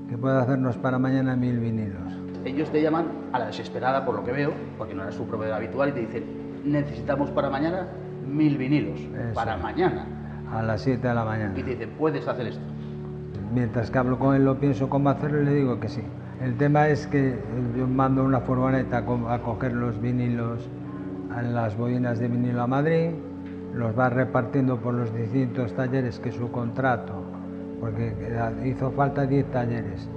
que 0.10 0.18
puede 0.18 0.40
hacernos 0.40 0.78
para 0.78 0.98
mañana 1.00 1.36
mil 1.36 1.60
vinilos. 1.60 2.23
Ellos 2.46 2.70
te 2.72 2.82
llaman 2.82 3.08
a 3.32 3.40
la 3.40 3.48
desesperada, 3.48 4.06
por 4.06 4.16
lo 4.16 4.24
que 4.24 4.32
veo, 4.32 4.54
porque 4.78 4.94
no 4.94 5.04
eres 5.04 5.16
su 5.16 5.26
proveedor 5.26 5.56
habitual, 5.56 5.90
y 5.90 5.92
te 5.94 6.00
dicen, 6.02 6.24
necesitamos 6.66 7.30
para 7.32 7.50
mañana 7.50 7.88
mil 8.28 8.58
vinilos. 8.58 9.00
Para 9.34 9.58
mañana. 9.58 10.06
A 10.52 10.62
las 10.62 10.82
7 10.82 11.08
de 11.08 11.14
la 11.14 11.26
mañana. 11.26 11.54
Y 11.58 11.64
te 11.64 11.72
dicen, 11.72 11.92
puedes 11.98 12.28
hacer 12.28 12.48
esto. 12.48 12.62
Mientras 13.54 13.92
que 13.92 13.98
hablo 13.98 14.20
con 14.20 14.36
él, 14.36 14.46
lo 14.46 14.60
pienso 14.60 14.90
cómo 14.90 15.10
hacerlo 15.10 15.42
y 15.42 15.46
le 15.46 15.54
digo 15.54 15.80
que 15.80 15.88
sí. 15.88 16.02
El 16.42 16.56
tema 16.58 16.88
es 16.90 17.08
que 17.08 17.40
yo 17.78 17.88
mando 17.88 18.24
una 18.24 18.42
furgoneta 18.42 18.98
a 18.98 19.40
coger 19.40 19.74
los 19.74 20.02
vinilos 20.02 20.70
en 21.38 21.56
las 21.56 21.78
bobinas 21.78 22.20
de 22.20 22.28
vinilo 22.28 22.62
a 22.62 22.68
Madrid, 22.68 23.12
los 23.74 23.98
va 23.98 24.10
repartiendo 24.10 24.78
por 24.78 24.94
los 24.94 25.14
distintos 25.16 25.74
talleres 25.74 26.20
que 26.20 26.32
su 26.32 26.52
contrato, 26.52 27.24
porque 27.80 28.14
hizo 28.66 28.92
falta 28.92 29.26
10 29.26 29.52
talleres. 29.52 30.10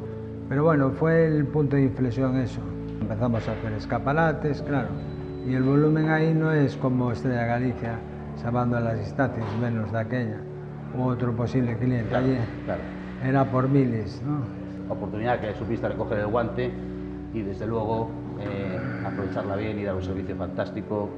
Pero 0.49 0.65
bueno, 0.65 0.91
fue 0.91 1.27
el 1.27 1.45
punto 1.47 1.77
de 1.77 1.83
inflexión 1.83 2.37
eso. 2.37 2.61
Empezamos 3.01 3.47
a 3.49 3.53
hacer 3.53 3.73
escaparates, 3.73 4.63
claro, 4.63 4.89
y 5.47 5.55
el 5.55 5.63
volumen 5.63 6.09
ahí 6.09 6.33
no 6.35 6.53
es 6.53 6.77
como 6.77 7.13
Estrella 7.13 7.47
Galicia, 7.47 7.99
salvando 8.37 8.79
las 8.81 8.99
instancias 8.99 9.45
menos 9.61 9.91
de 9.93 9.99
aquella, 9.99 10.41
u 10.97 11.03
otro 11.03 11.35
posible 11.35 11.77
cliente. 11.77 12.15
Allí 12.15 12.37
era 13.25 13.45
por 13.45 13.69
miles, 13.69 14.23
¿no? 14.25 14.41
Oportunidad 14.93 15.41
que 15.41 15.55
supiste 15.55 15.89
recoger 15.89 16.19
el 16.21 16.29
guante 16.29 16.71
y 17.35 17.43
desde 17.43 17.67
luego 17.67 18.09
eh, 18.41 18.79
aprovecharla 19.05 19.57
bien 19.57 19.79
y 19.79 19.85
dar 19.85 19.97
un 19.97 20.03
servicio 20.03 20.37
fantástico 20.37 21.09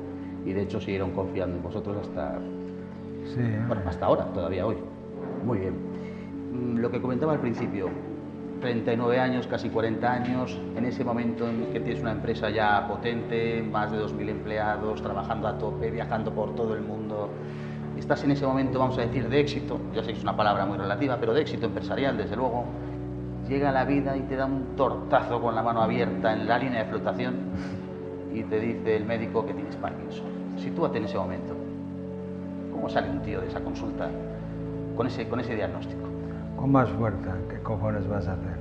y 0.44 0.52
de 0.52 0.62
hecho 0.62 0.80
siguieron 0.80 1.10
confiando 1.10 1.56
en 1.56 1.62
vosotros 1.62 1.96
hasta, 1.98 2.38
hasta 3.86 4.06
ahora, 4.06 4.24
todavía 4.32 4.66
hoy. 4.66 4.76
Muy 5.44 5.58
bien. 5.58 5.74
Mm, 6.52 6.78
lo 6.78 6.90
que 6.90 7.00
comentaba 7.00 7.32
al 7.32 7.40
principio, 7.40 7.88
39 8.60 9.18
años, 9.18 9.46
casi 9.46 9.68
40 9.70 10.12
años, 10.12 10.58
en 10.76 10.84
ese 10.84 11.04
momento 11.04 11.48
en 11.48 11.66
que 11.72 11.80
tienes 11.80 12.00
una 12.00 12.12
empresa 12.12 12.50
ya 12.50 12.86
potente, 12.88 13.62
más 13.62 13.90
de 13.92 13.98
2.000 13.98 14.28
empleados, 14.28 15.02
trabajando 15.02 15.48
a 15.48 15.58
tope, 15.58 15.90
viajando 15.90 16.32
por 16.32 16.54
todo 16.54 16.74
el 16.74 16.82
mundo, 16.82 17.30
estás 17.98 18.24
en 18.24 18.32
ese 18.32 18.46
momento, 18.46 18.78
vamos 18.78 18.98
a 18.98 19.02
decir, 19.02 19.28
de 19.28 19.40
éxito, 19.40 19.78
ya 19.94 20.02
sé 20.02 20.12
que 20.12 20.18
es 20.18 20.22
una 20.22 20.36
palabra 20.36 20.66
muy 20.66 20.78
relativa, 20.78 21.16
pero 21.18 21.34
de 21.34 21.42
éxito 21.42 21.66
empresarial, 21.66 22.16
desde 22.16 22.36
luego, 22.36 22.64
llega 23.48 23.72
la 23.72 23.84
vida 23.84 24.16
y 24.16 24.20
te 24.22 24.36
da 24.36 24.46
un 24.46 24.76
tortazo 24.76 25.40
con 25.40 25.54
la 25.54 25.62
mano 25.62 25.82
abierta 25.82 26.32
en 26.32 26.46
la 26.46 26.58
línea 26.58 26.84
de 26.84 26.90
flotación 26.90 27.34
y 28.32 28.42
te 28.44 28.60
dice 28.60 28.96
el 28.96 29.04
médico 29.04 29.44
que 29.46 29.54
tienes 29.54 29.74
Parkinson. 29.76 30.26
Sitúate 30.58 30.98
en 30.98 31.04
ese 31.04 31.16
momento. 31.16 31.54
¿Cómo 32.72 32.88
sale 32.88 33.10
un 33.10 33.22
tío 33.22 33.40
de 33.40 33.48
esa 33.48 33.60
consulta 33.60 34.08
con 34.96 35.06
ese, 35.06 35.28
con 35.28 35.40
ese 35.40 35.54
diagnóstico? 35.54 36.07
Con 36.58 36.72
más 36.72 36.88
fuerza, 36.90 37.34
¿qué 37.48 37.58
cojones 37.60 38.08
vas 38.08 38.26
a 38.26 38.32
hacer? 38.32 38.58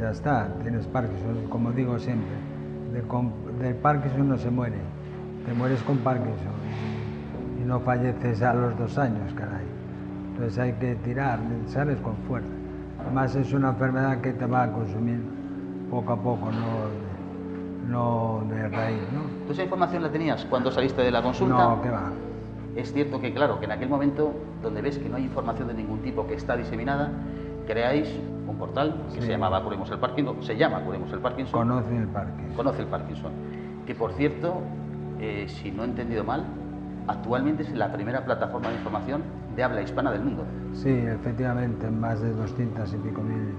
Ya 0.00 0.10
está, 0.10 0.48
tienes 0.62 0.86
Parkinson, 0.86 1.48
como 1.50 1.70
digo 1.70 1.98
siempre, 1.98 2.34
de, 2.92 3.64
de 3.64 3.74
Parkinson 3.74 4.28
no 4.28 4.38
se 4.38 4.50
muere, 4.50 4.78
te 5.44 5.52
mueres 5.52 5.82
con 5.82 5.98
Parkinson 5.98 6.54
y 7.60 7.66
no 7.66 7.78
falleces 7.80 8.42
a 8.42 8.54
los 8.54 8.78
dos 8.78 8.96
años, 8.96 9.32
caray. 9.34 9.66
Entonces 10.32 10.58
hay 10.58 10.72
que 10.72 10.94
tirar, 10.96 11.38
sales 11.66 12.00
con 12.00 12.16
fuerza. 12.26 12.48
Además 13.00 13.36
es 13.36 13.52
una 13.52 13.68
enfermedad 13.68 14.20
que 14.22 14.32
te 14.32 14.46
va 14.46 14.64
a 14.64 14.72
consumir 14.72 15.20
poco 15.90 16.12
a 16.14 16.16
poco, 16.16 16.48
no, 16.50 17.90
no 17.90 18.44
de 18.48 18.68
raíz. 18.68 19.02
¿no? 19.12 19.46
¿Tú 19.46 19.52
esa 19.52 19.62
información 19.62 20.02
la 20.02 20.10
tenías 20.10 20.44
cuando 20.46 20.72
saliste 20.72 21.02
de 21.02 21.10
la 21.10 21.22
consulta? 21.22 21.54
No, 21.54 21.82
¿qué 21.82 21.90
va? 21.90 22.10
Es 22.74 22.92
cierto 22.92 23.20
que, 23.20 23.32
claro, 23.32 23.60
que 23.60 23.66
en 23.66 23.72
aquel 23.72 23.88
momento 23.88 24.32
donde 24.64 24.82
ves 24.82 24.98
que 24.98 25.08
no 25.08 25.16
hay 25.16 25.24
información 25.24 25.68
de 25.68 25.74
ningún 25.74 26.00
tipo 26.00 26.26
que 26.26 26.34
está 26.34 26.56
diseminada, 26.56 27.12
creáis 27.66 28.08
un 28.48 28.56
portal 28.56 29.02
que 29.14 29.22
se 29.22 29.28
llamaba 29.28 29.62
Curemos 29.62 29.90
el 29.90 29.98
Parkinson, 29.98 30.42
se 30.42 30.56
llama 30.56 30.80
Curemos 30.80 31.12
el 31.12 31.20
Parkinson. 31.20 31.60
Conoce 31.60 31.96
el 31.96 32.08
Parkinson. 32.08 32.56
Conoce 32.56 32.82
el 32.82 32.88
Parkinson. 32.88 33.32
Que 33.86 33.94
por 33.94 34.12
cierto, 34.14 34.62
eh, 35.20 35.46
si 35.48 35.70
no 35.70 35.82
he 35.82 35.86
entendido 35.86 36.24
mal, 36.24 36.44
actualmente 37.06 37.62
es 37.62 37.72
la 37.72 37.92
primera 37.92 38.24
plataforma 38.24 38.68
de 38.68 38.76
información 38.76 39.22
de 39.54 39.62
habla 39.62 39.82
hispana 39.82 40.10
del 40.10 40.22
mundo. 40.22 40.44
Sí, 40.72 40.90
efectivamente, 40.90 41.90
más 41.90 42.20
de 42.20 42.32
200 42.32 42.92
y 42.92 42.96
pico 42.96 43.22
mil 43.22 43.54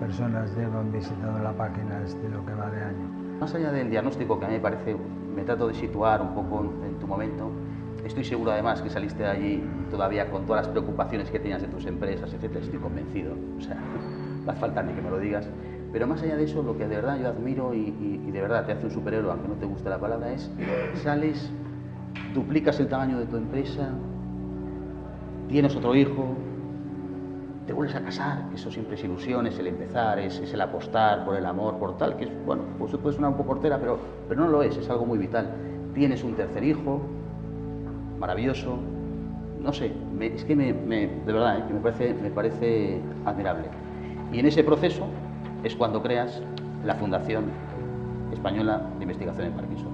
personas 0.00 0.54
llevan 0.56 0.90
visitado 0.90 1.38
la 1.40 1.52
página 1.52 2.02
este 2.04 2.28
lo 2.28 2.44
que 2.44 2.54
va 2.54 2.70
de 2.70 2.82
año. 2.82 3.08
Más 3.38 3.54
allá 3.54 3.70
del 3.70 3.90
diagnóstico 3.90 4.38
que 4.38 4.46
a 4.46 4.48
mí 4.48 4.54
me 4.54 4.60
parece, 4.60 4.96
me 5.34 5.42
trato 5.42 5.68
de 5.68 5.74
situar 5.74 6.20
un 6.20 6.34
poco 6.34 6.64
en 6.84 6.98
tu 6.98 7.06
momento, 7.06 7.50
estoy 8.04 8.24
seguro 8.24 8.52
además 8.52 8.82
que 8.82 8.90
saliste 8.90 9.22
de 9.22 9.28
allí 9.28 9.64
todavía 9.90 10.30
con 10.30 10.46
todas 10.46 10.66
las 10.66 10.72
preocupaciones 10.72 11.30
que 11.30 11.38
tenías 11.38 11.62
de 11.62 11.68
tus 11.68 11.86
empresas, 11.86 12.32
etcétera, 12.32 12.64
estoy 12.64 12.78
convencido, 12.78 13.34
o 13.58 13.60
sea, 13.60 13.76
no 14.44 14.50
hace 14.50 14.60
falta 14.60 14.82
ni 14.82 14.92
que 14.92 15.02
me 15.02 15.10
lo 15.10 15.18
digas, 15.18 15.48
pero 15.92 16.06
más 16.06 16.22
allá 16.22 16.36
de 16.36 16.44
eso, 16.44 16.62
lo 16.62 16.76
que 16.76 16.88
de 16.88 16.96
verdad 16.96 17.18
yo 17.18 17.28
admiro 17.28 17.74
y, 17.74 18.20
y 18.26 18.30
de 18.30 18.40
verdad 18.40 18.64
te 18.64 18.72
hace 18.72 18.86
un 18.86 18.92
superhéroe, 18.92 19.30
aunque 19.30 19.48
no 19.48 19.54
te 19.54 19.66
guste 19.66 19.90
la 19.90 19.98
palabra, 19.98 20.32
es 20.32 20.50
sales, 21.02 21.50
duplicas 22.34 22.80
el 22.80 22.88
tamaño 22.88 23.18
de 23.18 23.26
tu 23.26 23.36
empresa, 23.36 23.90
tienes 25.48 25.76
otro 25.76 25.94
hijo, 25.94 26.34
te 27.66 27.72
vuelves 27.72 27.94
a 27.94 28.02
casar, 28.02 28.44
eso 28.54 28.70
siempre 28.70 28.96
es 28.96 29.04
ilusión, 29.04 29.46
es 29.46 29.58
el 29.58 29.68
empezar, 29.68 30.18
es, 30.18 30.40
el 30.40 30.60
apostar 30.60 31.24
por 31.24 31.36
el 31.36 31.46
amor, 31.46 31.78
por 31.78 31.96
tal, 31.96 32.16
que 32.16 32.24
es, 32.24 32.30
bueno, 32.44 32.62
pues 32.78 32.96
puede 32.96 33.14
sonar 33.14 33.30
un 33.30 33.36
poco 33.36 33.50
cortera, 33.50 33.78
pero, 33.78 33.98
pero 34.28 34.42
no 34.42 34.48
lo 34.48 34.62
es, 34.62 34.76
es 34.76 34.88
algo 34.90 35.06
muy 35.06 35.18
vital. 35.18 35.54
Tienes 35.94 36.24
un 36.24 36.34
tercer 36.34 36.64
hijo, 36.64 37.02
maravilloso, 38.22 38.78
no 39.60 39.72
sé, 39.72 39.92
es 40.20 40.44
que 40.44 40.54
me, 40.54 40.72
de 40.72 41.32
verdad, 41.32 41.58
¿eh? 41.58 41.64
que 41.66 41.74
me 42.22 42.30
parece, 42.30 43.00
admirable. 43.26 43.64
Y 44.32 44.38
en 44.38 44.46
ese 44.46 44.62
proceso 44.62 45.06
es 45.64 45.74
cuando 45.74 46.00
creas 46.00 46.40
la 46.84 46.94
Fundación 46.94 47.46
Española 48.32 48.86
de 48.96 49.02
Investigación 49.02 49.48
en 49.48 49.52
Parkinson. 49.54 49.92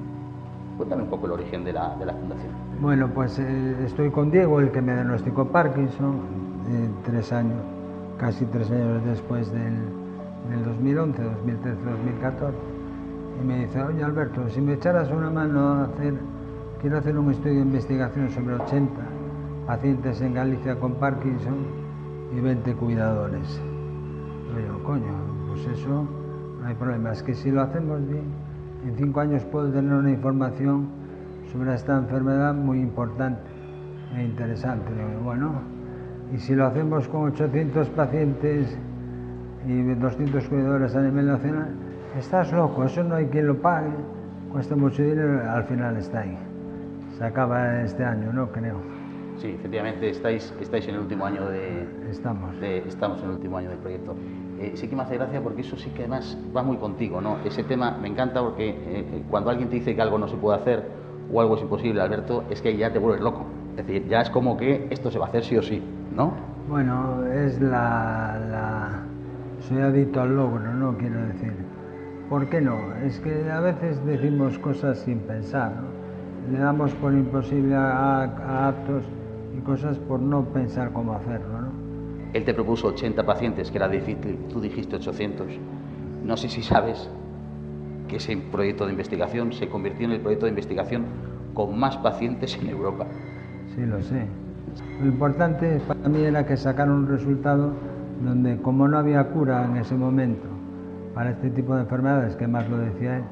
Cuéntame 0.77 1.05
un 1.05 1.09
poco 1.09 1.25
el 1.25 1.33
origen 1.33 1.65
de 1.65 1.73
la, 1.73 1.97
de 1.97 2.05
la 2.05 2.13
fundación. 2.13 2.53
Bueno, 2.83 3.09
pues 3.15 3.39
eh, 3.39 3.77
estoy 3.87 4.11
con 4.11 4.31
Diego, 4.31 4.61
el 4.61 4.71
que 4.73 4.83
me 4.83 4.93
diagnosticó 4.93 5.47
Parkinson 5.47 6.21
tres 7.07 7.33
años, 7.33 7.63
casi 8.19 8.45
tres 8.45 8.71
años 8.71 9.03
después 9.07 9.51
del, 9.51 9.75
del 10.51 10.65
2011, 10.65 11.23
2013, 11.23 11.77
2014. 11.83 12.57
Y 13.41 13.47
me 13.47 13.59
dice, 13.61 13.83
oye 13.83 14.05
Alberto, 14.05 14.47
si 14.51 14.61
me 14.61 14.75
echaras 14.75 15.11
una 15.11 15.31
mano 15.31 15.61
a 15.61 15.85
hacer, 15.85 16.15
quiero 16.81 16.99
hacer 16.99 17.19
un 17.19 17.31
estudio 17.31 17.57
de 17.57 17.63
investigación 17.63 18.31
sobre 18.31 18.55
80 18.55 18.93
pacientes 19.67 20.21
en 20.21 20.35
Galicia 20.35 20.79
con 20.79 20.95
Parkinson 20.95 21.67
y 22.37 22.41
20 22.41 22.73
cuidadores. 22.75 23.61
Digo, 24.57 24.83
coño, 24.85 25.13
pues 25.49 25.67
eso 25.67 26.07
no 26.61 26.67
hay 26.67 26.75
problema, 26.75 27.13
es 27.13 27.23
que 27.23 27.35
si 27.35 27.51
lo 27.51 27.63
hacemos 27.63 28.07
bien, 28.07 28.25
en 28.87 28.97
cinco 28.97 29.21
años 29.21 29.45
puedo 29.45 29.71
tener 29.73 29.93
una 29.93 30.11
información 30.11 30.89
sobre 31.53 31.75
esta 31.75 31.99
enfermedad 31.99 32.55
muy 32.55 32.81
importante 32.81 33.43
e 34.17 34.25
interesante. 34.25 34.91
Bueno, 35.23 35.61
y 36.33 36.39
si 36.39 36.55
lo 36.55 36.67
hacemos 36.67 37.09
con 37.09 37.25
800 37.33 37.89
pacientes 37.91 38.79
y 39.67 39.83
200 39.83 40.49
cuidadores 40.49 40.95
a 40.95 41.03
nivel 41.03 41.27
nacional, 41.27 41.75
estás 42.17 42.53
loco, 42.53 42.85
eso 42.85 43.03
no 43.03 43.17
hay 43.17 43.27
quien 43.27 43.49
lo 43.49 43.61
pague, 43.61 43.91
cuesta 44.53 44.77
mucho 44.77 45.03
dinero, 45.03 45.43
al 45.51 45.65
final 45.65 45.97
está 45.97 46.21
ahí. 46.21 46.48
Se 47.19 47.25
acaba 47.25 47.83
este 47.83 48.05
año, 48.05 48.33
¿no? 48.33 48.53
Creo. 48.53 48.81
Sí, 49.39 49.49
efectivamente, 49.49 50.09
estáis, 50.09 50.55
estáis 50.61 50.87
en 50.87 50.95
el 50.95 51.01
último 51.01 51.27
año 51.27 51.49
de... 51.49 51.87
Estamos. 52.11 52.55
estamos 52.63 53.19
en 53.19 53.27
el 53.27 53.31
último 53.33 53.59
año 53.59 53.71
del 53.71 53.79
proyecto. 53.79 54.15
Eh, 54.61 54.73
sí 54.75 54.87
que 54.87 54.95
me 54.95 55.03
hace 55.03 55.17
gracia 55.17 55.41
porque 55.41 55.63
eso 55.63 55.77
sí 55.77 55.91
que 55.91 56.03
además 56.03 56.39
va 56.57 56.63
muy 56.63 56.77
contigo, 56.77 57.21
¿no? 57.21 57.39
Ese 57.45 57.65
tema 57.65 57.97
me 58.01 58.07
encanta 58.07 58.41
porque 58.41 58.69
eh, 58.71 59.25
cuando 59.29 59.51
alguien 59.51 59.69
te 59.69 59.77
dice 59.77 59.97
que 59.97 60.03
algo 60.03 60.17
no 60.17 60.29
se 60.29 60.37
puede 60.37 60.59
hacer 60.59 60.85
o 61.33 61.41
algo 61.41 61.57
es 61.57 61.63
imposible, 61.63 62.01
Alberto, 62.01 62.45
es 62.51 62.63
que 62.63 62.77
ya 62.77 62.93
te 62.93 63.01
vuelves 63.01 63.21
loco. 63.21 63.47
Es 63.77 63.85
decir, 63.87 64.07
ya 64.09 64.21
es 64.21 64.31
como 64.31 64.57
que 64.57 64.87
esto 64.91 65.11
se 65.11 65.19
va 65.19 65.27
a 65.27 65.29
hacer 65.29 65.45
sí 65.45 65.57
o 65.57 65.63
sí. 65.63 65.83
¿no? 66.15 66.33
Bueno, 66.69 67.25
es 67.27 67.61
la, 67.61 69.03
Soy 69.61 69.81
adicto 69.81 70.21
al 70.21 70.37
logro, 70.37 70.73
¿no? 70.73 70.97
Quiero 70.97 71.21
decir. 71.27 71.55
¿Por 72.29 72.49
qué 72.49 72.61
no? 72.61 72.95
Es 73.05 73.19
que 73.21 73.51
a 73.51 73.61
veces 73.61 74.05
decimos 74.05 74.59
cosas 74.59 74.99
sin 74.99 75.21
pensar, 75.21 75.73
¿no? 75.73 75.98
Le 76.51 76.59
damos 76.59 76.93
por 76.95 77.13
imposible 77.13 77.75
a, 77.75 78.69
actos 78.69 79.05
y 79.57 79.61
cosas 79.61 79.99
por 79.99 80.21
no 80.21 80.45
pensar 80.47 80.93
cómo 80.93 81.13
hacerlo, 81.13 81.61
¿no? 81.61 81.69
Él 82.33 82.45
te 82.45 82.55
propuso 82.55 82.89
80 82.89 83.25
pacientes, 83.25 83.71
que 83.71 83.79
era 83.79 83.89
difícil, 83.89 84.39
tú 84.51 84.61
dijiste 84.61 84.97
800. 84.97 85.47
No 86.25 86.37
sé 86.37 86.49
si 86.49 86.63
sabes 86.63 87.09
que 88.07 88.17
ese 88.17 88.37
proyecto 88.37 88.87
de 88.87 88.93
investigación 88.93 89.53
se 89.53 89.69
convirtió 89.69 90.07
en 90.07 90.13
el 90.13 90.21
proyecto 90.21 90.47
de 90.47 90.51
investigación 90.51 91.05
con 91.55 91.79
más 91.79 91.97
pacientes 91.99 92.59
en 92.61 92.69
Europa. 92.69 93.07
Sí, 93.75 93.85
lo 93.85 94.03
sé. 94.03 94.27
Lo 95.01 95.07
importante 95.07 95.81
para 95.87 96.09
mí 96.09 96.23
era 96.23 96.47
que 96.47 96.57
sacaran 96.57 96.93
un 96.93 97.09
resultado 97.09 97.73
donde, 98.23 98.59
como 98.59 98.89
no 98.89 98.99
había 98.99 99.25
cura 99.29 99.65
en 99.65 99.77
ese 99.77 99.95
momento 99.95 100.47
para 101.15 101.31
este 101.31 101.51
tipo 101.51 101.75
de 101.75 101.83
enfermedades, 101.83 102.37
que 102.37 102.47
más 102.47 102.69
lo 102.69 102.79
decía 102.79 103.19
él, 103.19 103.25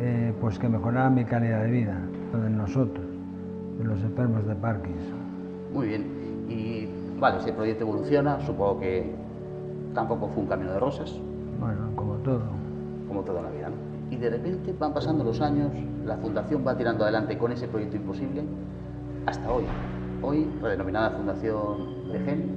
eh, 0.00 0.32
pues 0.40 0.58
que 0.58 0.68
mejorara 0.68 1.10
mi 1.10 1.24
calidad 1.24 1.62
de 1.62 1.70
vida, 1.70 1.98
de 2.32 2.50
nosotros, 2.50 3.04
de 3.78 3.84
los 3.84 4.00
enfermos 4.02 4.46
de 4.46 4.54
Parkinson. 4.54 5.18
Muy 5.72 5.88
bien. 5.88 6.06
Y 6.48 6.88
vale, 7.18 7.38
ese 7.38 7.52
proyecto 7.52 7.84
evoluciona, 7.84 8.40
supongo 8.40 8.80
que 8.80 9.14
tampoco 9.94 10.28
fue 10.28 10.42
un 10.42 10.48
camino 10.48 10.72
de 10.72 10.80
rosas. 10.80 11.12
Bueno, 11.60 11.90
como 11.96 12.14
todo. 12.16 12.42
Como 13.08 13.22
toda 13.22 13.42
la 13.42 13.50
vida, 13.50 13.70
Y 14.10 14.16
de 14.16 14.30
repente 14.30 14.74
van 14.78 14.92
pasando 14.92 15.24
los 15.24 15.40
años, 15.40 15.70
la 16.04 16.16
fundación 16.16 16.64
va 16.66 16.76
tirando 16.76 17.04
adelante 17.04 17.38
con 17.38 17.52
ese 17.52 17.66
proyecto 17.68 17.96
imposible 17.96 18.44
hasta 19.26 19.50
hoy 19.50 19.64
hoy 20.22 20.48
redenominada 20.60 21.10
Fundación 21.10 22.10
de 22.12 22.18
Gen, 22.20 22.50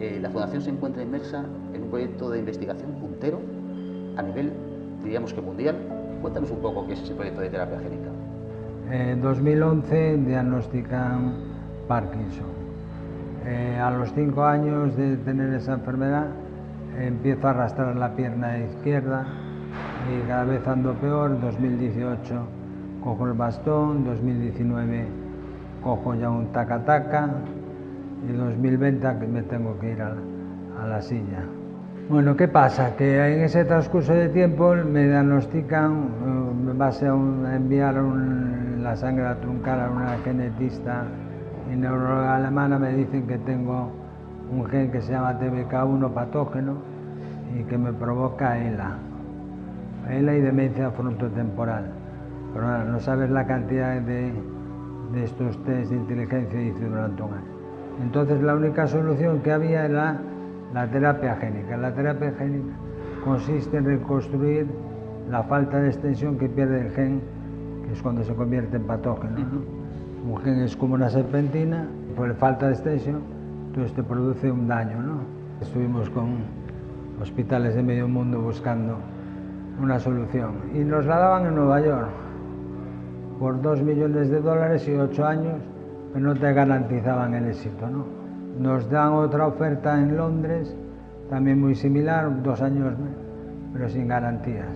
eh, 0.00 0.18
la 0.20 0.30
Fundación 0.30 0.62
se 0.62 0.70
encuentra 0.70 1.02
inmersa 1.02 1.44
en 1.72 1.84
un 1.84 1.90
proyecto 1.90 2.30
de 2.30 2.40
investigación 2.40 2.92
puntero 2.92 3.40
a 4.16 4.22
nivel, 4.22 4.52
diríamos 5.02 5.32
que 5.32 5.40
mundial. 5.40 5.76
Cuéntanos 6.20 6.50
un 6.50 6.58
poco 6.58 6.86
qué 6.86 6.94
es 6.94 7.02
ese 7.02 7.14
proyecto 7.14 7.40
de 7.40 7.50
terapia 7.50 7.78
génica. 7.78 8.08
En 8.90 9.20
2011 9.20 10.18
diagnostican 10.18 11.34
Parkinson. 11.88 12.46
Eh, 13.44 13.78
a 13.82 13.90
los 13.90 14.12
cinco 14.12 14.44
años 14.44 14.96
de 14.96 15.16
tener 15.16 15.52
esa 15.54 15.74
enfermedad 15.74 16.26
empiezo 16.96 17.48
a 17.48 17.50
arrastrar 17.50 17.96
la 17.96 18.14
pierna 18.14 18.58
izquierda 18.58 19.26
y 20.08 20.28
cada 20.28 20.44
vez 20.44 20.66
ando 20.68 20.94
peor. 20.94 21.40
2018 21.40 22.34
cojo 23.02 23.26
el 23.26 23.32
bastón, 23.32 24.04
2019 24.04 25.06
cojo 25.82 26.14
ya 26.14 26.30
un 26.30 26.52
taca-taca 26.52 27.28
y 28.28 28.32
2020 28.32 29.14
me 29.26 29.42
tengo 29.42 29.78
que 29.80 29.92
ir 29.92 30.02
a, 30.02 30.14
la 30.86 31.02
silla. 31.02 31.42
Bueno, 32.08 32.36
¿qué 32.36 32.46
pasa? 32.46 32.94
Que 32.94 33.34
en 33.34 33.40
ese 33.40 33.64
transcurso 33.64 34.14
de 34.14 34.28
tiempo 34.28 34.76
me 34.76 35.08
diagnostican, 35.08 36.04
eh, 36.24 36.54
me 36.64 36.72
va 36.72 36.90
a 36.90 37.56
enviar 37.56 37.96
la 38.80 38.94
sangre 38.94 39.26
a 39.26 39.34
truncar 39.40 39.80
a 39.80 39.90
una 39.90 40.16
genetista 40.18 41.02
y 41.68 41.74
neuróloga 41.74 42.36
alemana, 42.36 42.78
me 42.78 42.92
dicen 42.92 43.26
que 43.26 43.38
tengo 43.38 43.90
un 44.52 44.64
gen 44.66 44.92
que 44.92 45.00
se 45.00 45.14
llama 45.14 45.36
TBK1 45.40 46.12
patógeno 46.12 46.74
y 47.58 47.64
que 47.64 47.76
me 47.76 47.92
provoca 47.92 48.56
ELA, 48.56 48.98
ELA 50.08 50.36
y 50.36 50.40
demencia 50.42 50.92
frontotemporal. 50.92 51.86
Pero 52.54 52.84
no 52.84 53.00
sabes 53.00 53.30
la 53.30 53.48
cantidad 53.48 54.00
de, 54.00 54.32
de 55.12 55.24
estos 55.24 55.60
test 55.64 55.90
de 55.90 55.96
inteligencia 55.96 56.62
hice 56.62 56.84
durante 56.84 57.20
un 57.20 57.32
año. 57.32 57.56
Entonces 58.00 58.40
la 58.42 58.54
única 58.54 58.86
solución 58.86 59.40
que 59.40 59.50
había 59.50 59.86
era 59.86 60.20
la 60.72 60.88
terapia 60.90 61.36
génica. 61.36 61.76
La 61.76 61.94
terapia 61.94 62.32
génica 62.38 62.72
consiste 63.24 63.76
en 63.76 63.84
reconstruir 63.84 64.66
la 65.30 65.42
falta 65.42 65.78
de 65.80 65.88
extensión 65.88 66.38
que 66.38 66.48
pierde 66.48 66.86
el 66.86 66.90
gen, 66.92 67.20
que 67.84 67.92
es 67.92 68.02
cuando 68.02 68.22
se 68.22 68.34
convierte 68.34 68.76
en 68.76 68.84
patógeno. 68.84 69.36
Un 70.28 70.36
gen 70.38 70.60
es 70.60 70.76
como 70.76 70.94
una 70.94 71.08
serpentina, 71.08 71.86
por 72.16 72.32
falta 72.34 72.66
de 72.66 72.72
extensión, 72.72 73.20
entonces 73.68 73.92
te 73.94 74.02
produce 74.02 74.50
un 74.50 74.68
daño. 74.68 75.00
¿no? 75.00 75.18
Estuvimos 75.60 76.08
con 76.10 76.38
hospitales 77.20 77.74
de 77.74 77.82
medio 77.82 78.08
mundo 78.08 78.40
buscando 78.40 78.98
una 79.80 79.98
solución 79.98 80.54
y 80.74 80.78
nos 80.78 81.04
la 81.06 81.18
daban 81.18 81.46
en 81.46 81.54
Nueva 81.54 81.80
York 81.80 82.08
por 83.38 83.60
dos 83.60 83.82
millones 83.82 84.30
de 84.30 84.40
dólares 84.40 84.88
y 84.88 84.94
ocho 84.94 85.26
años, 85.26 85.60
pero 86.12 86.26
no 86.26 86.34
te 86.34 86.52
garantizaban 86.52 87.34
el 87.34 87.46
éxito. 87.48 87.88
¿no? 87.88 88.15
Nos 88.58 88.88
dan 88.88 89.12
otra 89.12 89.46
oferta 89.46 90.00
en 90.00 90.16
Londres, 90.16 90.74
también 91.28 91.60
muy 91.60 91.74
similar, 91.74 92.42
dos 92.42 92.62
años, 92.62 92.94
pero 93.72 93.88
sin 93.88 94.08
garantías. 94.08 94.74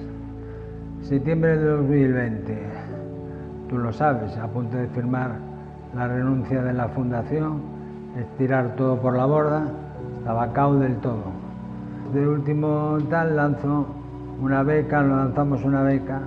Septiembre 1.01 1.57
de 1.57 1.65
2020, 1.65 2.59
tú 3.69 3.79
lo 3.79 3.91
sabes, 3.93 4.37
a 4.37 4.47
punto 4.49 4.77
de 4.77 4.87
firmar 4.89 5.33
la 5.95 6.09
renuncia 6.09 6.63
de 6.63 6.75
la 6.75 6.89
fundación, 6.89 7.63
tirar 8.37 8.77
todo 8.77 9.01
por 9.01 9.17
la 9.17 9.25
borda, 9.25 9.65
estaba 10.19 10.53
cao 10.53 10.75
del 10.75 10.97
todo. 10.97 11.25
De 12.13 12.29
último 12.29 12.99
tal 13.09 13.35
lanzó 13.37 13.87
una 14.43 14.63
beca, 14.63 15.01
lo 15.01 15.17
lanzamos 15.17 15.65
una 15.65 15.83
beca 15.83 16.21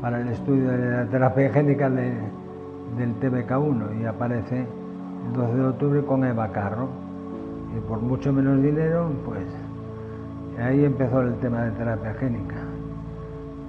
para 0.00 0.20
el 0.20 0.28
estudio 0.28 0.70
de 0.70 0.90
la 0.90 1.04
terapia 1.06 1.50
génica 1.50 1.90
del 1.90 3.20
TBK1 3.20 4.00
y 4.00 4.06
aparece 4.06 4.66
el 5.26 5.32
12 5.32 5.54
de 5.54 5.64
octubre 5.66 6.02
con 6.04 6.24
Eva 6.24 6.48
Carro. 6.52 6.88
Y 7.76 7.80
por 7.88 8.00
mucho 8.00 8.32
menos 8.32 8.62
dinero, 8.62 9.10
pues 9.24 9.44
ahí 10.58 10.84
empezó 10.84 11.22
el 11.22 11.34
tema 11.36 11.64
de 11.64 11.70
terapia 11.72 12.14
génica. 12.14 12.56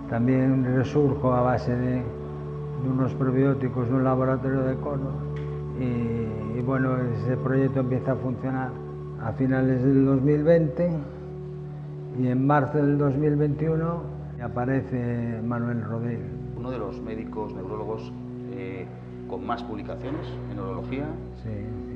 También 0.10 0.64
resurjo 0.76 1.34
a 1.34 1.42
base 1.42 1.76
de, 1.76 2.04
unos 2.88 3.14
probióticos 3.16 3.90
de 3.90 3.96
un 3.96 4.04
laboratorio 4.04 4.62
de 4.62 4.76
Córdoba 4.76 5.14
y, 5.80 6.62
bueno, 6.62 6.98
ese 6.98 7.36
proyecto 7.38 7.82
empieza 7.82 8.14
a 8.14 8.16
funcionar 8.16 8.70
a 9.22 9.32
finales 9.34 9.84
del 9.84 10.06
2020 10.06 10.92
y 12.20 12.28
en 12.28 12.48
marzo 12.48 12.78
del 12.78 12.98
2021 12.98 14.02
aparece 14.42 15.42
Manuel 15.44 15.84
Rodríguez. 15.84 16.32
Uno 16.58 16.72
de 16.72 16.78
los 16.78 17.02
médicos 17.02 17.54
neurólogos 17.54 18.14
eh, 18.52 18.86
con 19.36 19.46
más 19.46 19.62
publicaciones 19.63 20.25
en 20.50 20.56
neurología. 20.56 21.08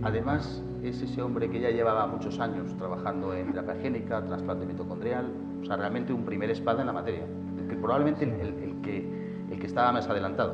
Además, 0.03 0.61
es 0.83 1.01
ese 1.01 1.21
hombre 1.21 1.49
que 1.49 1.61
ya 1.61 1.69
llevaba 1.69 2.05
muchos 2.05 2.37
años 2.37 2.75
trabajando 2.77 3.33
en 3.33 3.53
terapia 3.53 3.75
génica, 3.75 4.21
trasplante 4.21 4.65
mitocondrial, 4.65 5.31
o 5.61 5.65
sea, 5.65 5.77
realmente 5.77 6.11
un 6.11 6.25
primer 6.25 6.49
espada 6.49 6.81
en 6.81 6.87
la 6.87 6.93
materia, 6.93 7.23
que 7.69 7.75
probablemente 7.77 8.25
el, 8.25 8.81
que, 8.81 9.09
el 9.49 9.57
que 9.57 9.67
estaba 9.67 9.93
más 9.93 10.09
adelantado. 10.09 10.53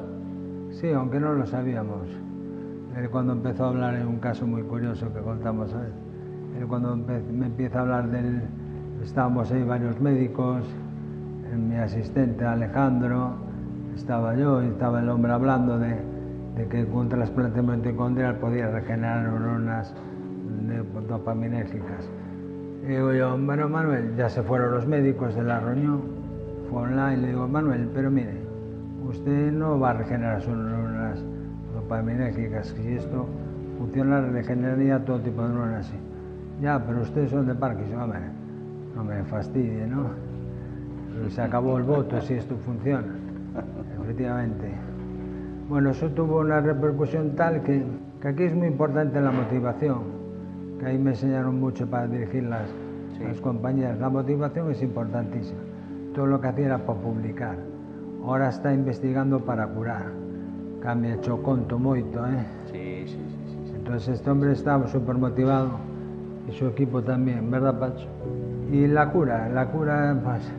Sí, 0.74 0.92
aunque 0.92 1.20
no 1.20 1.34
lo 1.34 1.48
sabíamos. 1.48 2.08
Él 2.98 3.10
cuando 3.10 3.34
empezó 3.34 3.66
a 3.66 3.70
hablar 3.70 3.96
en 3.96 4.08
un 4.08 4.20
caso 4.20 4.46
muy 4.46 4.62
curioso 4.62 5.12
que 5.12 5.22
contamos 5.22 5.74
hoy, 5.74 5.88
él 6.60 6.68
cuando 6.68 6.96
me 6.96 7.48
empieza 7.48 7.80
a 7.80 7.82
hablar 7.82 8.10
del... 8.12 8.44
Estábamos 9.04 9.52
ahí 9.52 9.64
varios 9.64 10.00
médicos, 10.00 10.64
mi 11.58 11.78
asistente 11.78 12.46
Alejandro, 12.46 13.34
estaba 13.96 14.36
yo 14.36 14.62
y 14.62 14.68
estaba 14.68 15.00
el 15.00 15.10
hombre 15.10 15.32
hablando 15.32 15.80
de, 15.80 16.15
de 16.56 16.68
que 16.68 16.86
con 16.86 17.10
trasplante 17.10 17.62
mitocondrial 17.62 18.36
podía 18.38 18.70
regenerar 18.70 19.24
neuronas 19.24 19.94
dopaminérgicas. 21.08 22.10
Y 22.84 22.88
digo 22.88 23.14
yo, 23.14 23.38
bueno 23.38 23.68
Manuel, 23.68 24.16
ya 24.16 24.30
se 24.30 24.42
fueron 24.42 24.72
los 24.72 24.88
médicos 24.88 25.36
de 25.36 25.44
la 25.44 25.60
reunión, 25.60 26.02
fue 26.70 26.84
online, 26.84 27.18
le 27.18 27.28
digo, 27.28 27.48
Manuel, 27.48 27.90
pero 27.94 28.10
mire, 28.10 28.34
usted 29.08 29.52
no 29.52 29.80
va 29.80 29.92
a 29.92 29.94
regenerar 29.94 30.42
sus 30.42 30.56
neuronas 30.56 31.24
dopaminérgicas, 31.74 32.68
si 32.68 32.94
esto 32.94 33.28
funciona, 33.78 34.22
regeneraría 34.22 35.04
todo 35.04 35.20
tipo 35.20 35.42
de 35.42 35.50
neuronas 35.50 35.88
así. 35.88 35.98
Ya, 36.62 36.82
pero 36.86 37.02
ustedes 37.02 37.32
son 37.32 37.48
de 37.48 37.56
Parkinson, 37.56 38.02
hombre, 38.02 38.20
no 38.96 39.04
me 39.04 39.24
fastidie, 39.26 39.86
¿no? 39.88 40.10
Se 41.30 41.42
acabó 41.42 41.78
el 41.78 41.84
voto 41.84 42.22
si 42.22 42.36
esto 42.36 42.56
funciona, 42.58 43.14
efectivamente. 44.04 44.95
Bueno, 45.68 45.90
eso 45.90 46.10
tuvo 46.10 46.42
una 46.42 46.62
repercusión 46.62 47.32
tal 47.36 47.64
que, 47.64 47.84
que 48.22 48.28
aquí 48.28 48.44
es 48.44 48.54
muy 48.54 48.68
importante 48.68 49.20
la 49.20 49.32
motivación, 49.32 49.98
que 50.80 50.86
ahí 50.86 51.00
me 51.00 51.12
enseñaron 51.12 51.60
mucho 51.60 51.88
para 51.88 52.06
dirigir 52.08 52.44
las, 52.44 52.70
las 53.20 53.42
compañías. 53.42 53.98
La 54.00 54.10
motivación 54.10 54.70
es 54.70 54.84
importantísima. 54.84 55.60
Todo 56.14 56.28
lo 56.28 56.40
que 56.40 56.50
hacía 56.50 56.68
era 56.68 56.78
para 56.86 57.00
publicar. 57.00 57.58
Ahora 58.24 58.50
está 58.50 58.72
investigando 58.74 59.40
para 59.40 59.66
curar. 59.68 60.12
Cambia 60.82 61.16
hecho 61.16 61.42
conto 61.42 61.80
moito, 61.80 62.24
¿eh? 62.28 62.46
Sí, 62.72 63.04
sí, 63.08 63.18
sí, 63.28 63.66
sí. 63.66 63.74
Entonces 63.76 64.20
este 64.20 64.30
hombre 64.30 64.52
estaba 64.52 64.88
súper 64.88 65.16
motivado 65.16 65.80
y 66.48 66.52
su 66.52 66.68
equipo 66.68 67.02
también, 67.02 67.50
¿verdad, 67.50 67.80
Pacho? 67.80 68.08
Y 68.72 68.86
la 68.86 69.10
cura, 69.10 69.50
la 69.50 69.66
cura, 69.72 70.16
pues, 70.24 70.52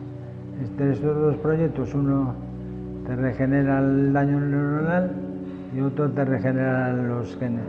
este, 0.61 0.91
estos 0.91 1.15
dos 1.15 1.37
proyectos, 1.37 1.93
uno 1.93 2.46
te 3.07 3.15
regenera 3.15 3.79
el 3.79 4.11
daño 4.11 4.37
neuronal 4.41 5.11
y 5.73 5.79
otro 5.79 6.09
te 6.11 6.25
regenera 6.25 6.91
los 6.91 7.37
genes 7.37 7.63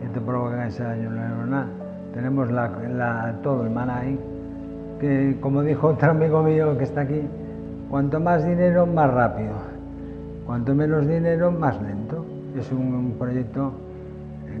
que 0.00 0.08
te 0.08 0.20
provocan 0.20 0.68
ese 0.68 0.82
daño 0.82 1.10
neuronal. 1.10 1.68
Tenemos 2.12 2.50
la, 2.50 3.34
todo 3.42 3.64
el 3.64 3.70
maná 3.70 4.00
ahí, 4.00 4.18
que 5.00 5.38
como 5.40 5.62
dijo 5.62 5.88
otro 5.88 6.10
amigo 6.10 6.42
mío 6.42 6.76
que 6.76 6.84
está 6.84 7.00
aquí, 7.00 7.22
cuanto 7.88 8.20
más 8.20 8.44
dinero, 8.44 8.86
más 8.86 9.10
rápido. 9.10 9.54
Cuanto 10.44 10.74
menos 10.74 11.08
dinero, 11.08 11.50
más 11.50 11.80
lento. 11.80 12.26
Es 12.54 12.70
un, 12.70 13.16
proyecto 13.18 13.72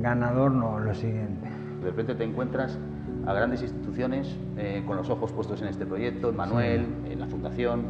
ganador, 0.00 0.50
no 0.50 0.80
lo 0.80 0.94
siguiente. 0.94 1.48
De 1.80 1.90
repente 1.90 2.14
te 2.14 2.24
encuentras 2.24 2.78
a 3.26 3.34
grandes 3.34 3.60
instituciones 3.60 4.34
eh, 4.56 4.82
con 4.86 4.96
los 4.96 5.10
ojos 5.10 5.30
puestos 5.32 5.60
en 5.60 5.68
este 5.68 5.84
proyecto, 5.84 6.30
en 6.30 6.36
Manuel, 6.36 6.86
en 7.10 7.20
la 7.20 7.26
Fundación. 7.26 7.82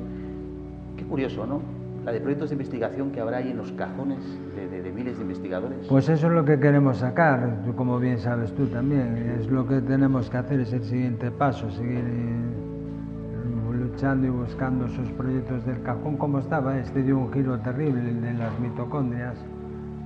Qué 0.96 1.04
curioso, 1.04 1.46
¿no? 1.46 1.73
La 2.04 2.12
de 2.12 2.20
proyectos 2.20 2.50
de 2.50 2.54
investigación 2.54 3.10
que 3.12 3.20
habrá 3.20 3.38
ahí 3.38 3.50
en 3.50 3.56
los 3.56 3.72
cajones 3.72 4.18
de, 4.54 4.92
miles 4.92 5.16
de 5.16 5.22
investigadores. 5.22 5.86
Pues 5.88 6.08
eso 6.08 6.26
es 6.26 6.32
lo 6.32 6.44
que 6.44 6.60
queremos 6.60 6.98
sacar, 6.98 7.62
como 7.76 7.98
bien 7.98 8.18
sabes 8.18 8.54
tú 8.54 8.66
también. 8.66 9.16
Es 9.40 9.50
lo 9.50 9.66
que 9.66 9.80
tenemos 9.80 10.28
que 10.28 10.36
hacer, 10.36 10.60
es 10.60 10.72
el 10.72 10.84
siguiente 10.84 11.30
paso, 11.30 11.70
seguir 11.70 12.04
eh, 12.04 12.34
luchando 13.72 14.26
y 14.26 14.30
buscando 14.30 14.86
esos 14.86 15.10
proyectos 15.12 15.64
del 15.64 15.82
cajón 15.82 16.16
como 16.18 16.40
estaba. 16.40 16.78
Este 16.78 17.02
dio 17.02 17.18
un 17.18 17.32
giro 17.32 17.58
terrible, 17.60 18.10
el 18.10 18.20
de 18.20 18.34
las 18.34 18.58
mitocondrias, 18.60 19.36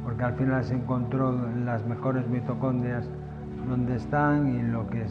porque 0.05 0.23
al 0.23 0.35
final 0.35 0.63
se 0.63 0.75
encontró 0.75 1.37
las 1.65 1.85
mejores 1.87 2.29
mitocondrias 2.29 3.09
donde 3.69 3.97
están 3.97 4.55
y 4.55 4.63
lo 4.63 4.89
que 4.89 5.05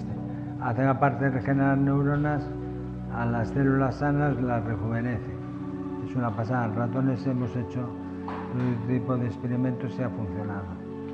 hacen 0.62 0.88
aparte 0.88 1.26
de 1.26 1.32
regenerar 1.32 1.78
neuronas, 1.78 2.47
a 3.13 3.26
las 3.26 3.50
células 3.50 3.95
sanas 3.95 4.41
las 4.41 4.63
rejuvenece. 4.63 5.37
Es 6.07 6.15
una 6.15 6.31
pasada. 6.31 6.65
En 6.65 6.75
ratones 6.75 7.25
hemos 7.27 7.55
hecho 7.55 7.81
todo 7.81 8.87
tipo 8.87 9.17
de 9.17 9.27
experimentos 9.27 9.93
y 9.99 10.03
ha 10.03 10.09
funcionado. 10.09 10.65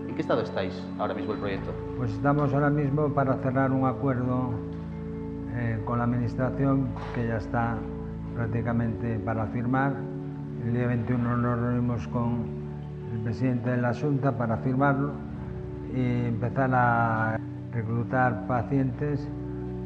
¿En 0.08 0.15
qué 0.15 0.21
estado 0.21 0.41
estáis 0.41 0.73
ahora 0.99 1.13
mismo 1.13 1.34
el 1.34 1.39
proyecto? 1.39 1.71
Pues 1.97 2.12
estamos 2.12 2.53
ahora 2.53 2.69
mismo 2.69 3.10
para 3.10 3.36
cerrar 3.38 3.71
un 3.71 3.86
acuerdo 3.86 4.51
eh, 5.56 5.82
con 5.86 5.97
la 5.97 6.03
administración 6.03 6.89
que 7.15 7.27
ya 7.27 7.38
está 7.38 7.77
prácticamente 8.36 9.17
para 9.19 9.47
firmar. 9.47 9.93
El 10.65 10.73
día 10.73 10.88
21 10.88 11.38
nos 11.38 11.60
reunimos 11.60 12.08
con 12.10 12.45
el 13.13 13.19
presidente 13.19 13.71
de 13.71 13.77
la 13.77 13.93
Junta 13.93 14.38
para 14.38 14.58
firmarlo 14.58 15.12
y 15.93 16.27
empezar 16.27 16.69
a 16.73 17.39
reclutar 17.71 18.45
pacientes 18.47 19.27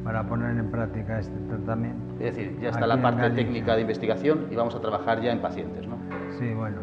para 0.03 0.27
poner 0.27 0.57
en 0.57 0.69
práctica 0.69 1.19
este 1.19 1.37
tratamiento. 1.47 2.06
Es 2.19 2.35
decir, 2.35 2.57
ya 2.59 2.69
está 2.69 2.87
la 2.87 3.01
parte 3.01 3.29
técnica 3.29 3.75
de 3.75 3.81
investigación 3.81 4.47
y 4.49 4.55
vamos 4.55 4.73
a 4.73 4.81
trabajar 4.81 5.21
ya 5.21 5.31
en 5.31 5.39
pacientes, 5.39 5.87
¿no? 5.87 5.97
Sí, 6.39 6.51
bueno, 6.53 6.77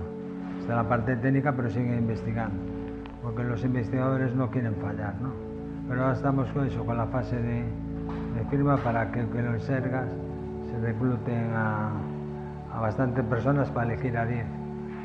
está 0.61 0.77
la 0.77 0.89
parte 0.89 1.17
técnica, 1.17 1.53
pero 1.53 1.69
sigue 1.69 1.97
investigando, 1.97 2.57
porque 3.23 3.43
los 3.43 3.65
investigadores 3.65 4.35
no 4.35 4.51
quieren 4.51 4.75
fallar, 4.77 5.15
¿no? 5.21 5.33
Pero 5.89 6.03
ahora 6.03 6.15
estamos 6.15 6.49
con 6.51 6.67
eso, 6.67 6.85
con 6.87 6.97
la 6.97 7.07
fase 7.07 7.37
de, 7.37 7.65
firma 8.51 8.77
para 8.77 9.11
que, 9.11 9.23
los 9.23 9.63
SERGAS 9.63 10.11
se 10.71 10.79
recluten 10.87 11.53
a, 11.55 11.91
a 12.73 12.81
bastantes 12.81 13.25
personas 13.25 13.71
para 13.71 13.93
elegir 13.93 14.17
a 14.17 14.27
10. 14.27 14.45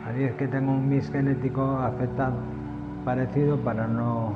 A 0.08 0.12
10 0.12 0.36
que 0.36 0.48
tengan 0.48 0.70
un 0.70 0.90
mix 0.90 1.10
genético 1.12 1.78
afectado 1.78 2.36
parecido 3.06 3.58
para 3.58 3.88
no 3.88 4.34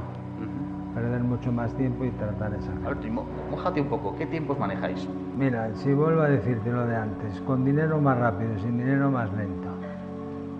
perder 0.93 1.21
mucho 1.21 1.51
más 1.51 1.73
tiempo 1.75 2.06
y 2.06 2.12
tratar 2.12 2.53
esa. 2.53 2.71
A 2.86 2.93
ver, 2.93 3.12
mojate 3.49 3.82
un 3.82 3.88
poco, 3.88 4.15
¿qué 4.17 4.25
tiempos 4.25 4.58
manejáis? 4.60 5.08
Mira, 5.38 5.73
si 5.75 5.93
vuelvo 5.93 6.21
a 6.21 6.29
decirte 6.29 6.71
lo 6.71 6.86
de 6.86 6.95
antes, 6.95 7.39
con 7.41 7.65
dinero 7.65 7.99
más 7.99 8.17
rápido, 8.17 8.58
sin 8.60 8.77
dinero 8.77 9.10
más 9.10 9.32
lento. 9.34 9.69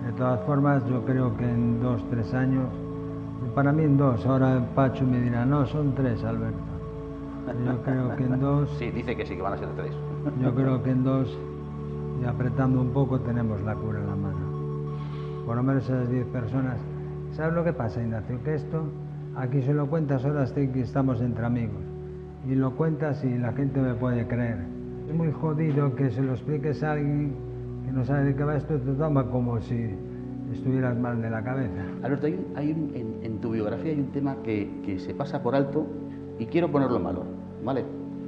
De 0.06 0.12
todas 0.14 0.42
formas, 0.46 0.86
yo 0.88 1.04
creo 1.06 1.36
que 1.38 1.46
en 1.46 1.82
dos, 1.82 2.04
tres 2.10 2.34
años, 2.34 2.66
para 3.56 3.72
mí 3.72 3.84
en 3.84 3.98
dos, 3.98 4.26
ahora 4.26 4.60
Pacho 4.76 5.06
me 5.06 5.20
dirá, 5.22 5.46
no, 5.46 5.66
son 5.66 5.94
tres, 5.94 6.24
Alberto. 6.24 6.58
Yo 7.66 7.82
creo 7.84 8.16
que 8.16 8.24
en 8.24 8.40
dos... 8.40 8.70
Sí, 8.80 8.90
dice 8.92 9.16
que 9.16 9.26
sí, 9.26 9.36
que 9.36 9.42
van 9.42 9.54
a 9.54 9.58
ser 9.58 9.70
tres. 9.76 9.94
Yo 10.42 10.54
creo 10.56 10.82
que 10.82 10.92
en 10.92 11.04
dos, 11.04 11.38
y 12.22 12.26
apretando 12.26 12.82
un 12.82 12.92
poco, 12.92 13.20
tenemos 13.20 13.62
la 13.62 13.76
cura 13.76 14.00
en 14.00 14.08
la 14.08 14.16
mano. 14.16 14.54
Por 15.46 15.58
lo 15.58 15.64
menos 15.64 15.84
esas 15.84 16.10
diez 16.10 16.26
personas 16.28 16.78
¿Sabes 17.36 17.56
lo 17.56 17.64
que 17.64 17.74
pasa, 17.74 18.00
Ignacio? 18.02 18.38
Que 18.44 18.54
esto 18.54 18.84
Aquí 19.36 19.64
se 19.64 19.74
lo 19.74 19.88
cuentas, 19.88 20.24
ahora 20.26 20.44
estoy 20.44 20.68
que 20.68 20.82
estamos 20.82 21.20
entre 21.20 21.44
amigos. 21.44 21.82
Y 22.48 22.54
lo 22.54 22.76
cuentas 22.76 23.24
y 23.24 23.38
la 23.38 23.52
gente 23.54 23.82
me 23.82 23.96
puede 23.96 24.28
creer. 24.28 24.60
Es 25.10 25.16
muy 25.16 25.32
jodido 25.32 25.96
que 25.96 26.12
se 26.12 26.22
lo 26.22 26.34
expliques 26.34 26.84
a 26.84 26.92
alguien 26.94 27.34
que 27.84 27.92
no 27.92 28.06
sabe 28.06 28.26
de 28.26 28.36
qué 28.36 28.44
va 28.44 28.56
esto, 28.56 28.78
te 28.78 28.92
toma 28.94 29.26
como 29.30 29.60
si 29.60 29.90
estuvieras 30.52 30.98
mal 31.00 31.20
de 31.20 31.32
la 31.32 31.44
cabeza. 31.44 31.84
Alberto, 32.04 32.28
hay, 32.28 32.46
hay 32.56 33.20
en, 33.24 33.40
tu 33.40 33.52
biografía 33.52 33.92
hay 33.92 34.00
un 34.00 34.12
tema 34.12 34.38
que, 34.44 34.70
que 34.86 35.00
se 35.00 35.16
pasa 35.16 35.42
por 35.42 35.56
alto 35.56 35.88
y 36.38 36.46
quiero 36.46 36.72
ponerlo 36.72 36.98
en 36.98 37.04
valor, 37.04 37.26
¿vale? 37.66 37.84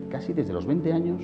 Casi 0.10 0.34
desde 0.34 0.54
los 0.54 0.65
20 0.65 0.91
años 0.91 1.22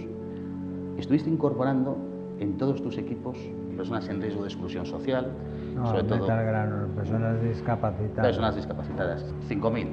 estuviste 0.97 1.29
incorporando 1.29 1.97
en 2.39 2.57
todos 2.57 2.83
tus 2.83 2.97
equipos 2.97 3.37
personas 3.75 4.07
en 4.09 4.21
riesgo 4.21 4.43
de 4.43 4.49
exclusión 4.49 4.85
social, 4.85 5.31
no, 5.75 5.87
sobre 5.87 6.03
todo 6.03 6.25
grano, 6.25 6.87
personas 6.95 7.41
discapacitadas. 7.41 8.25
Personas 8.25 8.55
discapacitadas, 8.55 9.33
5.000. 9.49 9.87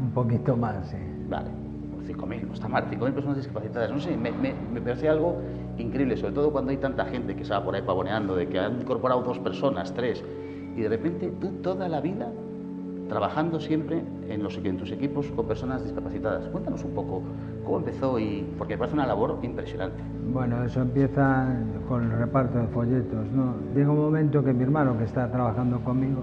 Un 0.00 0.10
poquito 0.14 0.56
más, 0.56 0.88
sí. 0.88 0.96
Vale, 1.28 1.50
5.000, 2.06 2.46
no 2.46 2.54
está 2.54 2.68
mal, 2.68 2.84
5.000 2.90 3.12
personas 3.12 3.36
discapacitadas. 3.36 3.90
No 3.90 4.00
sé, 4.00 4.16
me, 4.16 4.30
me, 4.32 4.54
me, 4.72 4.80
parece 4.80 5.08
algo 5.08 5.40
increíble, 5.78 6.16
sobre 6.16 6.34
todo 6.34 6.52
cuando 6.52 6.70
hay 6.70 6.76
tanta 6.78 7.04
gente 7.06 7.34
que 7.34 7.44
se 7.44 7.52
va 7.52 7.64
por 7.64 7.74
ahí 7.74 7.82
pavoneando 7.82 8.36
de 8.36 8.48
que 8.48 8.58
han 8.58 8.80
incorporado 8.80 9.22
dos 9.22 9.38
personas, 9.38 9.92
tres, 9.94 10.24
y 10.76 10.80
de 10.80 10.88
repente 10.88 11.32
tú 11.40 11.52
toda 11.62 11.88
la 11.88 12.00
vida 12.00 12.30
trabajando 13.08 13.60
siempre 13.60 14.02
en, 14.28 14.42
los, 14.42 14.56
en 14.58 14.76
tus 14.76 14.90
equipos 14.90 15.26
con 15.28 15.46
personas 15.46 15.82
discapacitadas. 15.82 16.48
Cuéntanos 16.48 16.84
un 16.84 16.92
poco 16.92 17.22
cómo 17.66 17.78
empezó 17.78 18.18
y 18.18 18.46
porque 18.56 18.78
parece 18.78 18.94
una 18.94 19.06
labor 19.06 19.38
impresionante. 19.42 20.02
Bueno, 20.32 20.64
eso 20.64 20.80
empieza 20.82 21.46
con 21.88 22.04
el 22.04 22.18
reparto 22.18 22.58
de 22.58 22.66
folletos. 22.68 23.26
¿no? 23.32 23.54
Llega 23.74 23.90
un 23.90 23.98
momento 23.98 24.42
que 24.42 24.54
mi 24.54 24.62
hermano, 24.62 24.96
que 24.96 25.04
está 25.04 25.30
trabajando 25.30 25.80
conmigo, 25.80 26.22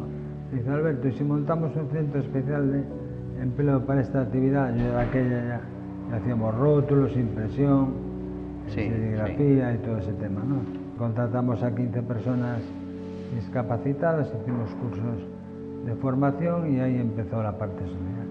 dice, 0.51 0.69
Alberto, 0.69 1.07
¿y 1.07 1.11
si 1.13 1.23
montamos 1.23 1.75
un 1.75 1.89
centro 1.89 2.21
especial 2.21 2.71
de 2.71 2.83
empleo 3.41 3.85
para 3.85 4.01
esta 4.01 4.21
actividad? 4.21 4.73
Yo 4.75 4.85
de 4.85 5.01
aquella 5.01 5.45
ya, 5.45 6.15
hacíamos 6.15 6.55
rótulos, 6.55 7.15
impresión, 7.15 7.93
serigrafía 8.69 9.73
y 9.73 9.77
todo 9.79 9.97
ese 9.97 10.13
tema. 10.13 10.41
¿no? 10.47 10.57
Contratamos 10.97 11.61
a 11.61 11.75
15 11.75 12.01
personas 12.03 12.59
discapacitadas, 13.35 14.31
hicimos 14.41 14.69
cursos 14.75 15.17
de 15.85 15.95
formación 15.95 16.71
y 16.71 16.79
ahí 16.79 16.97
empezó 16.97 17.43
la 17.43 17.57
parte 17.57 17.83
social. 17.83 18.22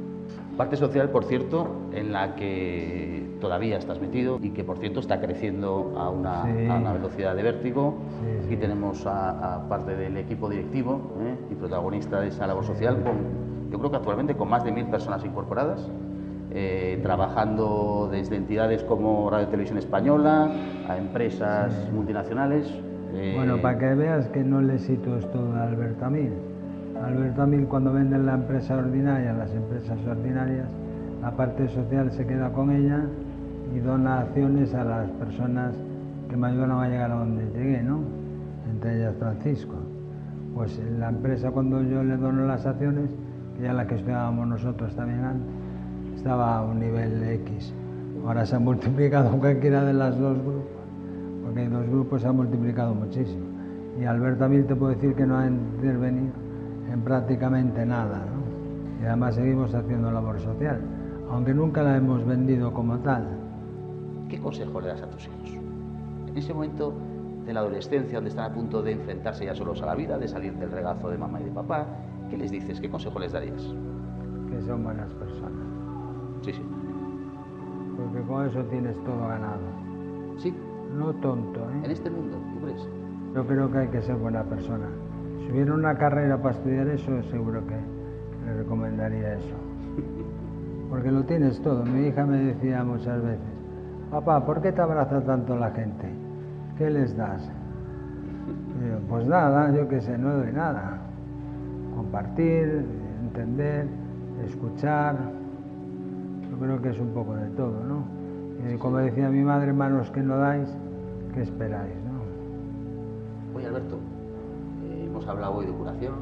Parte 0.63 0.77
social, 0.77 1.11
por 1.11 1.25
cierto, 1.25 1.89
en 1.93 2.13
la 2.13 2.37
que 2.37 3.37
todavía 3.41 3.79
estás 3.79 4.01
metido 4.01 4.39
y 4.41 4.51
que, 4.51 4.63
por 4.63 4.79
cierto, 4.79 5.01
está 5.01 5.21
creciendo 5.21 5.95
a 5.97 6.09
una, 6.09 6.45
velocidad 6.93 7.35
de 7.35 7.43
vértigo. 7.43 7.99
Aquí 8.47 8.57
tenemos 8.57 9.05
a, 9.05 9.67
parte 9.69 9.97
del 9.97 10.17
equipo 10.19 10.49
directivo 10.49 11.15
¿eh? 11.21 11.35
y 11.51 11.57
protagonista 11.57 12.21
de 12.21 12.29
esa 12.29 12.47
labor 12.47 12.65
social, 12.65 13.03
con, 13.03 13.73
yo 13.73 13.79
creo 13.81 13.91
que 13.91 13.97
actualmente 13.97 14.37
con 14.37 14.51
más 14.51 14.63
de 14.63 14.71
mil 14.71 14.87
personas 14.87 15.25
incorporadas, 15.25 15.91
eh, 16.53 17.01
trabajando 17.03 18.09
desde 18.13 18.37
entidades 18.37 18.85
como 18.85 19.29
Radio 19.31 19.49
Televisión 19.49 19.79
Española 19.79 20.49
a 20.89 20.97
empresas 20.97 21.73
multinacionales. 21.93 22.73
Eh, 23.15 23.33
bueno, 23.35 23.61
para 23.61 23.79
que 23.79 23.95
veas 23.97 24.29
que 24.29 24.45
no 24.45 24.63
le 24.63 24.79
cito 24.79 25.17
esto 25.19 25.41
a 25.57 25.65
Alberto 25.65 26.05
Amil 26.05 26.52
Alberto 27.01 27.43
Amil 27.43 27.67
cuando 27.67 27.93
venden 27.93 28.27
la 28.27 28.35
empresa 28.35 28.77
ordinaria, 28.77 29.33
las 29.33 29.53
empresas 29.53 29.99
ordinarias, 30.07 30.69
la 31.21 31.31
parte 31.31 31.69
social 31.69 32.11
se 32.13 32.27
queda 32.27 32.53
con 32.53 32.71
ella 32.71 33.05
y 33.75 33.79
dona 33.81 34.21
acciones 34.21 34.75
a 34.75 34.85
las 34.85 35.11
personas 35.13 35.75
que 36.29 36.37
me 36.37 36.49
ayudan 36.49 36.71
a 36.73 36.89
llegar 36.89 37.11
a 37.11 37.15
donde 37.15 37.45
llegué, 37.53 37.83
¿no? 37.83 38.01
Entre 38.71 38.99
ellas 38.99 39.15
Francisco. 39.19 39.75
Pues 40.55 40.81
la 40.99 41.09
empresa 41.09 41.51
cuando 41.51 41.83
yo 41.83 42.03
le 42.03 42.17
dono 42.17 42.47
las 42.47 42.67
acciones, 42.67 43.11
que 43.57 43.65
ya 43.65 43.73
la 43.73 43.87
que 43.87 43.97
estudiábamos 43.97 44.47
nosotros 44.47 44.95
también 44.95 45.25
antes, 45.25 45.49
estaba 46.17 46.59
a 46.59 46.63
un 46.63 46.81
nivel 46.81 47.23
X. 47.23 47.73
Ahora 48.25 48.45
se 48.47 48.57
ha 48.57 48.59
multiplicado 48.59 49.31
cualquiera 49.39 49.85
de 49.85 49.95
las 49.95 50.19
dos 50.19 50.37
grupos, 50.39 50.71
porque 51.43 51.61
hay 51.61 51.69
dos 51.69 51.87
grupos 51.89 52.23
se 52.23 52.29
ha 52.29 52.33
multiplicado 52.33 52.95
muchísimo. 52.95 53.47
Y 54.01 54.05
Alberto 54.05 54.45
Amil 54.45 54.67
te 54.67 54.77
puedo 54.77 54.93
decir 54.93 55.15
que 55.15 55.27
no 55.27 55.39
ha 55.39 55.47
intervenido 55.47 56.42
en 56.91 57.01
prácticamente 57.03 57.85
nada. 57.85 58.19
¿no? 58.19 59.03
Y 59.03 59.07
además 59.07 59.35
seguimos 59.35 59.75
haciendo 59.75 60.11
labor 60.11 60.41
social, 60.41 60.81
aunque 61.31 61.53
nunca 61.55 61.83
la 61.83 61.97
hemos 61.97 62.25
vendido 62.25 62.73
como 62.73 62.99
tal. 62.99 63.27
¿Qué 64.29 64.41
consejo 64.41 64.81
le 64.81 64.89
das 64.89 65.03
a 65.03 65.11
tus 65.11 65.27
hijos? 65.27 65.59
En 66.29 66.37
ese 66.37 66.55
momento 66.55 66.95
de 67.45 67.53
la 67.53 67.61
adolescencia, 67.61 68.15
donde 68.15 68.31
están 68.31 68.51
a 68.51 68.55
punto 68.55 68.83
de 68.83 68.93
enfrentarse 68.93 69.45
ya 69.45 69.55
solos 69.55 69.83
a 69.83 69.87
la 69.87 69.95
vida, 69.95 70.19
de 70.19 70.29
salir 70.29 70.55
del 70.55 70.71
regazo 70.71 71.11
de 71.11 71.19
mamá 71.19 71.41
y 71.41 71.45
de 71.45 71.51
papá, 71.51 71.87
¿qué 72.31 72.37
les 72.37 72.51
dices? 72.51 72.81
¿Qué 72.81 72.89
consejo 72.89 73.19
les 73.19 73.33
darías? 73.33 73.63
Que 74.49 74.63
son 74.63 74.85
buenas 74.85 75.13
personas. 75.15 75.53
Sí, 76.43 76.53
sí. 76.53 76.63
Porque 77.97 78.27
con 78.27 78.47
eso 78.47 78.63
tienes 78.65 78.97
todo 79.05 79.29
ganado. 79.29 79.61
Sí. 80.39 80.55
No 80.97 81.13
tonto, 81.15 81.61
¿eh? 81.61 81.85
En 81.85 81.91
este 81.91 82.11
mundo, 82.11 82.37
¿tú 82.53 82.67
crees? 82.67 82.87
Yo 83.35 83.47
creo 83.47 83.71
que 83.73 83.79
hay 83.79 83.89
que 83.89 84.03
ser 84.03 84.17
buena 84.17 84.43
persona. 84.45 84.87
Si 85.53 85.59
hubiera 85.59 85.75
una 85.75 85.95
carrera 85.99 86.39
para 86.39 86.55
estudiar 86.55 86.89
eso, 86.89 87.23
seguro 87.25 87.61
que 87.67 87.75
le 88.47 88.55
recomendaría 88.55 89.35
eso. 89.35 89.55
Porque 90.89 91.13
lo 91.13 91.25
tienes 91.25 91.61
todo. 91.61 91.85
Mi 91.85 92.07
hija 92.07 92.25
me 92.25 92.39
decía 92.39 92.83
muchas 92.83 93.23
veces, 93.23 93.53
papá, 94.11 94.47
¿por 94.47 94.63
qué 94.63 94.73
te 94.73 94.81
abraza 94.81 95.21
tanto 95.21 95.55
la 95.59 95.71
gente? 95.73 96.09
¿Qué 96.79 96.89
les 96.89 97.15
das? 97.15 97.51
pues 99.11 99.27
nada, 99.27 99.71
yo 99.77 99.87
qué 99.89 100.01
sé, 100.01 100.17
no 100.17 100.39
doy 100.39 100.53
nada. 100.53 101.03
Compartir, 101.97 102.87
entender, 103.21 103.89
escuchar. 104.47 105.17
Yo 106.51 106.57
creo 106.59 106.81
que 106.81 106.89
es 106.89 106.99
un 106.99 107.11
poco 107.11 107.35
de 107.35 107.49
todo, 107.51 107.85
¿no? 107.85 108.05
Y 108.73 108.79
como 108.79 108.97
decía 108.97 109.29
mi 109.29 109.43
madre, 109.43 109.69
hermanos 109.69 110.11
que 110.13 110.23
no 110.23 110.39
dais, 110.39 110.75
¿qué 111.35 111.43
esperáis, 111.43 111.95
no? 112.07 113.59
Oye, 113.59 113.67
Alberto, 113.67 113.99
hemos 115.23 115.35
hablado 115.37 115.55
hoy 115.55 115.67
de 115.67 115.73
curación, 115.73 116.15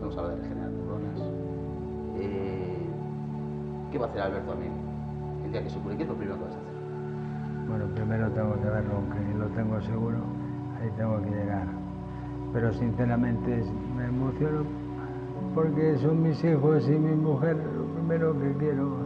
hemos 0.00 0.16
hablado 0.16 0.36
de 0.36 0.42
regenerar 0.42 0.70
neuronas. 0.70 1.20
Eh, 2.16 2.86
¿Qué 3.92 3.98
va 3.98 4.06
a 4.06 4.08
hacer 4.08 4.22
Alberto 4.22 4.52
a 4.52 4.54
mí? 4.54 4.66
El 5.44 5.52
día 5.52 5.62
que 5.62 5.68
se 5.68 5.78
cure, 5.78 5.96
¿qué 5.98 6.04
es 6.04 6.08
lo 6.08 6.14
primero 6.14 6.38
que 6.38 6.44
vas 6.44 6.54
a 6.54 6.56
hacer? 6.56 7.68
Bueno, 7.68 7.84
primero 7.94 8.30
tengo 8.30 8.54
que 8.54 8.70
verlo, 8.70 8.94
aunque 8.94 9.38
lo 9.38 9.46
tengo 9.48 9.80
seguro, 9.82 10.16
ahí 10.80 10.90
tengo 10.96 11.20
que 11.20 11.30
llegar. 11.30 11.66
Pero 12.54 12.72
sinceramente 12.72 13.62
me 13.94 14.06
emociono 14.06 14.62
porque 15.54 15.98
son 15.98 16.22
mis 16.22 16.42
hijos 16.44 16.88
y 16.88 16.92
mi 16.92 17.16
mujer 17.16 17.54
lo 17.56 17.84
primero 17.96 18.32
que 18.40 18.52
quiero. 18.54 18.96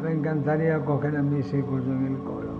Me 0.00 0.12
encantaría 0.12 0.78
coger 0.84 1.16
a 1.16 1.22
mis 1.22 1.52
hijos 1.52 1.82
en 1.86 2.06
el 2.06 2.18
colo 2.18 2.52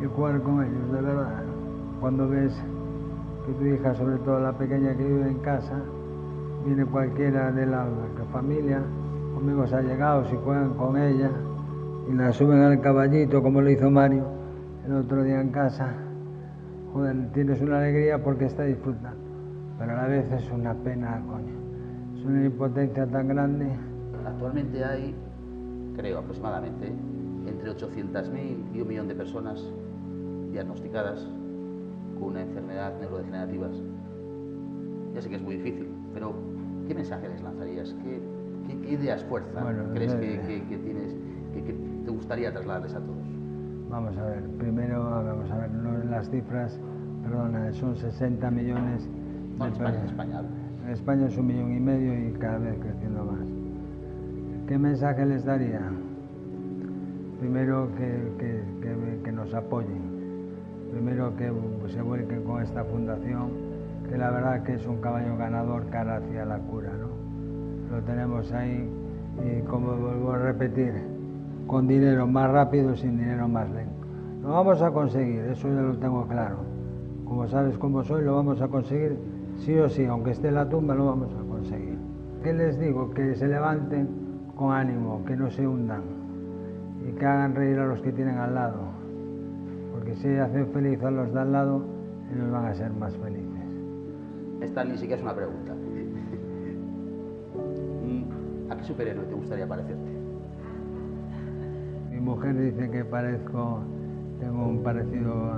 y 0.00 0.04
jugar 0.06 0.40
con 0.42 0.62
ellos, 0.62 0.92
de 0.92 1.00
verdad. 1.00 1.42
Cuando 2.00 2.28
ves 2.28 2.52
que 3.46 3.52
tu 3.52 3.64
hija, 3.64 3.94
sobre 3.94 4.16
todo 4.18 4.40
la 4.40 4.52
pequeña 4.52 4.94
que 4.96 5.04
vive 5.04 5.28
en 5.28 5.38
casa, 5.38 5.80
viene 6.64 6.84
cualquiera 6.84 7.52
de 7.52 7.66
la, 7.66 7.86
familia, 8.32 8.82
conmigo 9.34 9.66
se 9.66 9.76
ha 9.76 9.82
llegado, 9.82 10.24
si 10.28 10.36
juegan 10.36 10.74
con 10.74 10.96
ella 10.96 11.30
y 12.10 12.14
la 12.14 12.32
suben 12.32 12.60
al 12.60 12.80
caballito 12.80 13.40
como 13.42 13.60
lo 13.60 13.70
hizo 13.70 13.88
Mario 13.88 14.24
el 14.84 14.94
otro 14.94 15.22
día 15.22 15.40
en 15.40 15.50
casa, 15.50 15.94
joder, 16.92 17.32
tienes 17.32 17.60
una 17.60 17.78
alegría 17.78 18.22
porque 18.22 18.46
está 18.46 18.64
disfrutando, 18.64 19.18
pero 19.78 19.92
a 19.92 19.94
la 19.94 20.06
vez 20.08 20.30
es 20.32 20.50
una 20.50 20.74
pena, 20.74 21.22
coño, 21.26 21.54
es 22.16 22.24
una 22.24 22.44
impotencia 22.44 23.06
tan 23.06 23.28
grande. 23.28 23.68
Actualmente 24.26 24.84
hay, 24.84 25.14
creo 25.96 26.18
aproximadamente, 26.18 26.92
entre 27.46 27.70
800.000 27.70 28.74
y 28.74 28.80
un 28.80 28.88
millón 28.88 29.08
de 29.08 29.14
personas 29.14 29.62
diagnosticadas 30.50 31.28
con 32.18 32.30
una 32.30 32.42
enfermedad 32.42 32.98
neurodegenerativa. 33.00 33.68
Ya 35.14 35.22
sé 35.22 35.28
que 35.28 35.36
es 35.36 35.42
muy 35.42 35.56
difícil, 35.56 35.88
pero 36.12 36.34
¿qué 36.86 36.94
mensaje 36.94 37.28
les 37.28 37.42
lanzarías? 37.42 37.94
¿Qué, 38.02 38.20
qué, 38.66 38.90
ideas 38.92 39.24
fuerza 39.24 39.64
crees 39.94 40.14
que, 40.14 40.40
que, 40.68 40.78
tienes, 40.78 41.14
que, 41.54 41.72
te 42.04 42.10
gustaría 42.10 42.52
trasladarles 42.52 42.94
a 42.94 43.00
todos? 43.00 43.26
Vamos 43.90 44.16
a 44.18 44.24
ver, 44.24 44.42
primero 44.58 45.04
vamos 45.04 45.50
a 45.50 45.58
ver 45.58 45.70
las 46.06 46.28
cifras, 46.28 46.78
perdona, 47.22 47.72
son 47.72 47.96
60 47.96 48.50
millones. 48.50 49.08
en 49.60 49.66
España, 49.72 50.00
en 50.00 50.06
España. 50.06 50.42
En 50.84 50.92
España 50.92 51.26
es 51.26 51.36
un 51.38 51.46
millón 51.46 51.72
y 51.72 51.80
medio 51.80 52.28
y 52.28 52.32
cada 52.32 52.58
vez 52.58 52.78
creciendo 52.78 53.24
más. 53.24 53.46
¿Qué 54.68 54.78
mensaje 54.78 55.24
les 55.24 55.44
daría? 55.44 55.80
Primero 57.40 57.88
que, 57.96 58.56
que 59.22 59.32
nos 59.32 59.54
apoyen, 59.54 60.15
primero 60.96 61.36
que 61.36 61.52
se 61.92 62.00
vuelquen 62.00 62.42
con 62.44 62.62
esta 62.62 62.82
fundación, 62.84 63.50
que 64.08 64.16
la 64.16 64.30
verdad 64.30 64.62
que 64.62 64.74
es 64.74 64.86
un 64.86 64.96
caballo 65.02 65.36
ganador 65.36 65.84
cara 65.90 66.16
hacia 66.16 66.46
la 66.46 66.56
cura, 66.56 66.90
¿no? 66.98 67.94
Lo 67.94 68.02
tenemos 68.02 68.50
ahí 68.52 68.88
y 69.44 69.60
como 69.66 69.94
vuelvo 69.94 70.32
a 70.32 70.38
repetir, 70.38 70.94
con 71.66 71.86
dinero 71.86 72.26
más 72.26 72.50
rápido, 72.50 72.96
sin 72.96 73.18
dinero 73.18 73.46
más 73.46 73.68
lento. 73.70 73.92
Lo 74.42 74.52
vamos 74.52 74.80
a 74.80 74.90
conseguir, 74.90 75.40
eso 75.40 75.68
ya 75.68 75.82
lo 75.82 75.98
tengo 75.98 76.26
claro. 76.26 76.56
Como 77.26 77.46
sabes 77.46 77.76
cómo 77.76 78.02
soy, 78.02 78.24
lo 78.24 78.36
vamos 78.36 78.62
a 78.62 78.68
conseguir 78.68 79.18
sí 79.58 79.76
o 79.78 79.90
sí, 79.90 80.06
aunque 80.06 80.30
esté 80.30 80.48
en 80.48 80.54
la 80.54 80.66
tumba, 80.66 80.94
lo 80.94 81.06
vamos 81.06 81.28
a 81.34 81.46
conseguir. 81.46 81.98
¿Qué 82.42 82.54
les 82.54 82.80
digo? 82.80 83.10
Que 83.10 83.34
se 83.34 83.46
levanten 83.48 84.08
con 84.56 84.72
ánimo, 84.72 85.22
que 85.26 85.36
no 85.36 85.50
se 85.50 85.68
hundan 85.68 86.00
y 87.06 87.12
que 87.12 87.26
hagan 87.26 87.54
reír 87.54 87.78
a 87.80 87.86
los 87.86 88.00
que 88.00 88.12
tienen 88.12 88.38
al 88.38 88.54
lado. 88.54 88.85
Porque 90.06 90.20
si 90.20 90.36
hacen 90.36 90.68
feliz 90.68 91.02
a 91.02 91.10
los 91.10 91.34
de 91.34 91.40
al 91.40 91.50
lado, 91.50 91.82
ellos 92.32 92.48
van 92.52 92.66
a 92.66 92.74
ser 92.74 92.92
más 92.92 93.16
felices. 93.16 93.50
Esta 94.60 94.84
ni 94.84 94.92
siquiera 94.92 95.16
es 95.16 95.22
una 95.22 95.34
pregunta. 95.34 95.74
Mm, 98.04 98.70
¿A 98.70 98.76
qué 98.76 98.84
superhéroe 98.84 99.24
te 99.24 99.34
gustaría 99.34 99.66
parecerte? 99.66 100.08
Mi 102.12 102.20
mujer 102.20 102.56
dice 102.56 102.88
que 102.88 103.04
parezco, 103.04 103.80
tengo 104.38 104.68
un 104.68 104.84
parecido 104.84 105.50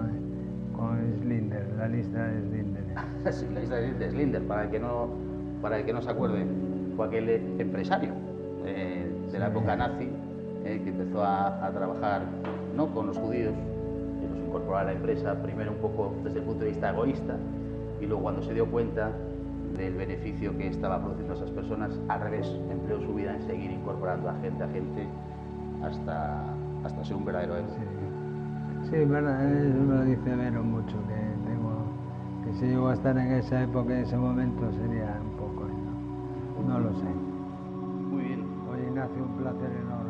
con 0.74 0.98
Slinder, 1.18 1.66
la 1.76 1.88
lista 1.88 2.28
de 2.28 2.40
Slinder. 2.40 2.84
sí, 3.30 3.46
la 3.52 3.60
lista 3.60 3.76
de 3.76 4.10
Slinder, 4.10 4.42
para 4.44 4.64
el 4.64 4.70
que 4.70 4.80
no, 4.80 5.08
para 5.60 5.78
el 5.78 5.84
que 5.84 5.92
no 5.92 6.00
se 6.00 6.08
acuerde, 6.08 6.46
fue 6.96 7.06
aquel 7.06 7.28
empresario 7.58 8.14
eh, 8.64 9.06
de 9.30 9.38
la 9.38 9.48
época 9.48 9.76
nazi 9.76 10.08
eh, 10.64 10.80
que 10.82 10.88
empezó 10.88 11.22
a, 11.22 11.70
trabajar 11.74 12.22
¿no? 12.74 12.86
con 12.94 13.08
los 13.08 13.18
judíos 13.18 13.52
incorporó 14.48 14.78
a 14.78 14.84
la 14.84 14.92
empresa, 14.92 15.40
primero 15.42 15.72
un 15.72 15.78
poco 15.78 16.14
desde 16.24 16.40
el 16.40 16.44
punto 16.44 16.64
de 16.64 16.70
vista 16.70 16.90
egoísta, 16.90 17.36
y 18.00 18.06
luego 18.06 18.22
cuando 18.22 18.42
se 18.42 18.54
dio 18.54 18.66
cuenta 18.66 19.12
del 19.76 19.94
beneficio 19.94 20.56
que 20.56 20.68
estaba 20.68 20.98
produciendo 20.98 21.34
a 21.34 21.36
esas 21.36 21.50
personas, 21.50 22.00
al 22.08 22.20
revés, 22.20 22.46
empleó 22.70 23.00
su 23.00 23.14
vida 23.14 23.34
en 23.34 23.42
seguir 23.42 23.70
incorporando 23.70 24.30
a 24.30 24.34
gente 24.40 24.64
a 24.64 24.68
gente 24.68 25.06
hasta, 25.82 26.44
hasta 26.84 27.04
ser 27.04 27.16
un 27.16 27.24
verdadero 27.24 27.56
héroe. 27.56 27.70
Sí, 28.90 29.04
verdad, 29.04 29.44
eso 29.52 29.84
lo 29.84 30.04
dice 30.04 30.36
Vero 30.36 30.62
mucho, 30.62 30.96
que 31.06 31.48
tengo, 31.48 31.82
que 32.44 32.52
si 32.54 32.66
llego 32.66 32.88
a 32.88 32.94
estar 32.94 33.16
en 33.18 33.32
esa 33.32 33.62
época, 33.62 33.94
en 33.94 34.04
ese 34.04 34.16
momento, 34.16 34.72
sería 34.72 35.18
un 35.22 35.36
poco, 35.36 35.66
no, 36.66 36.68
no 36.68 36.80
lo 36.80 36.94
sé. 36.94 37.04
Muy 38.10 38.22
bien. 38.22 38.44
Oye 38.72 38.86
Ignacio, 38.86 39.22
un 39.22 39.36
placer 39.36 39.70
enorme. 39.70 40.08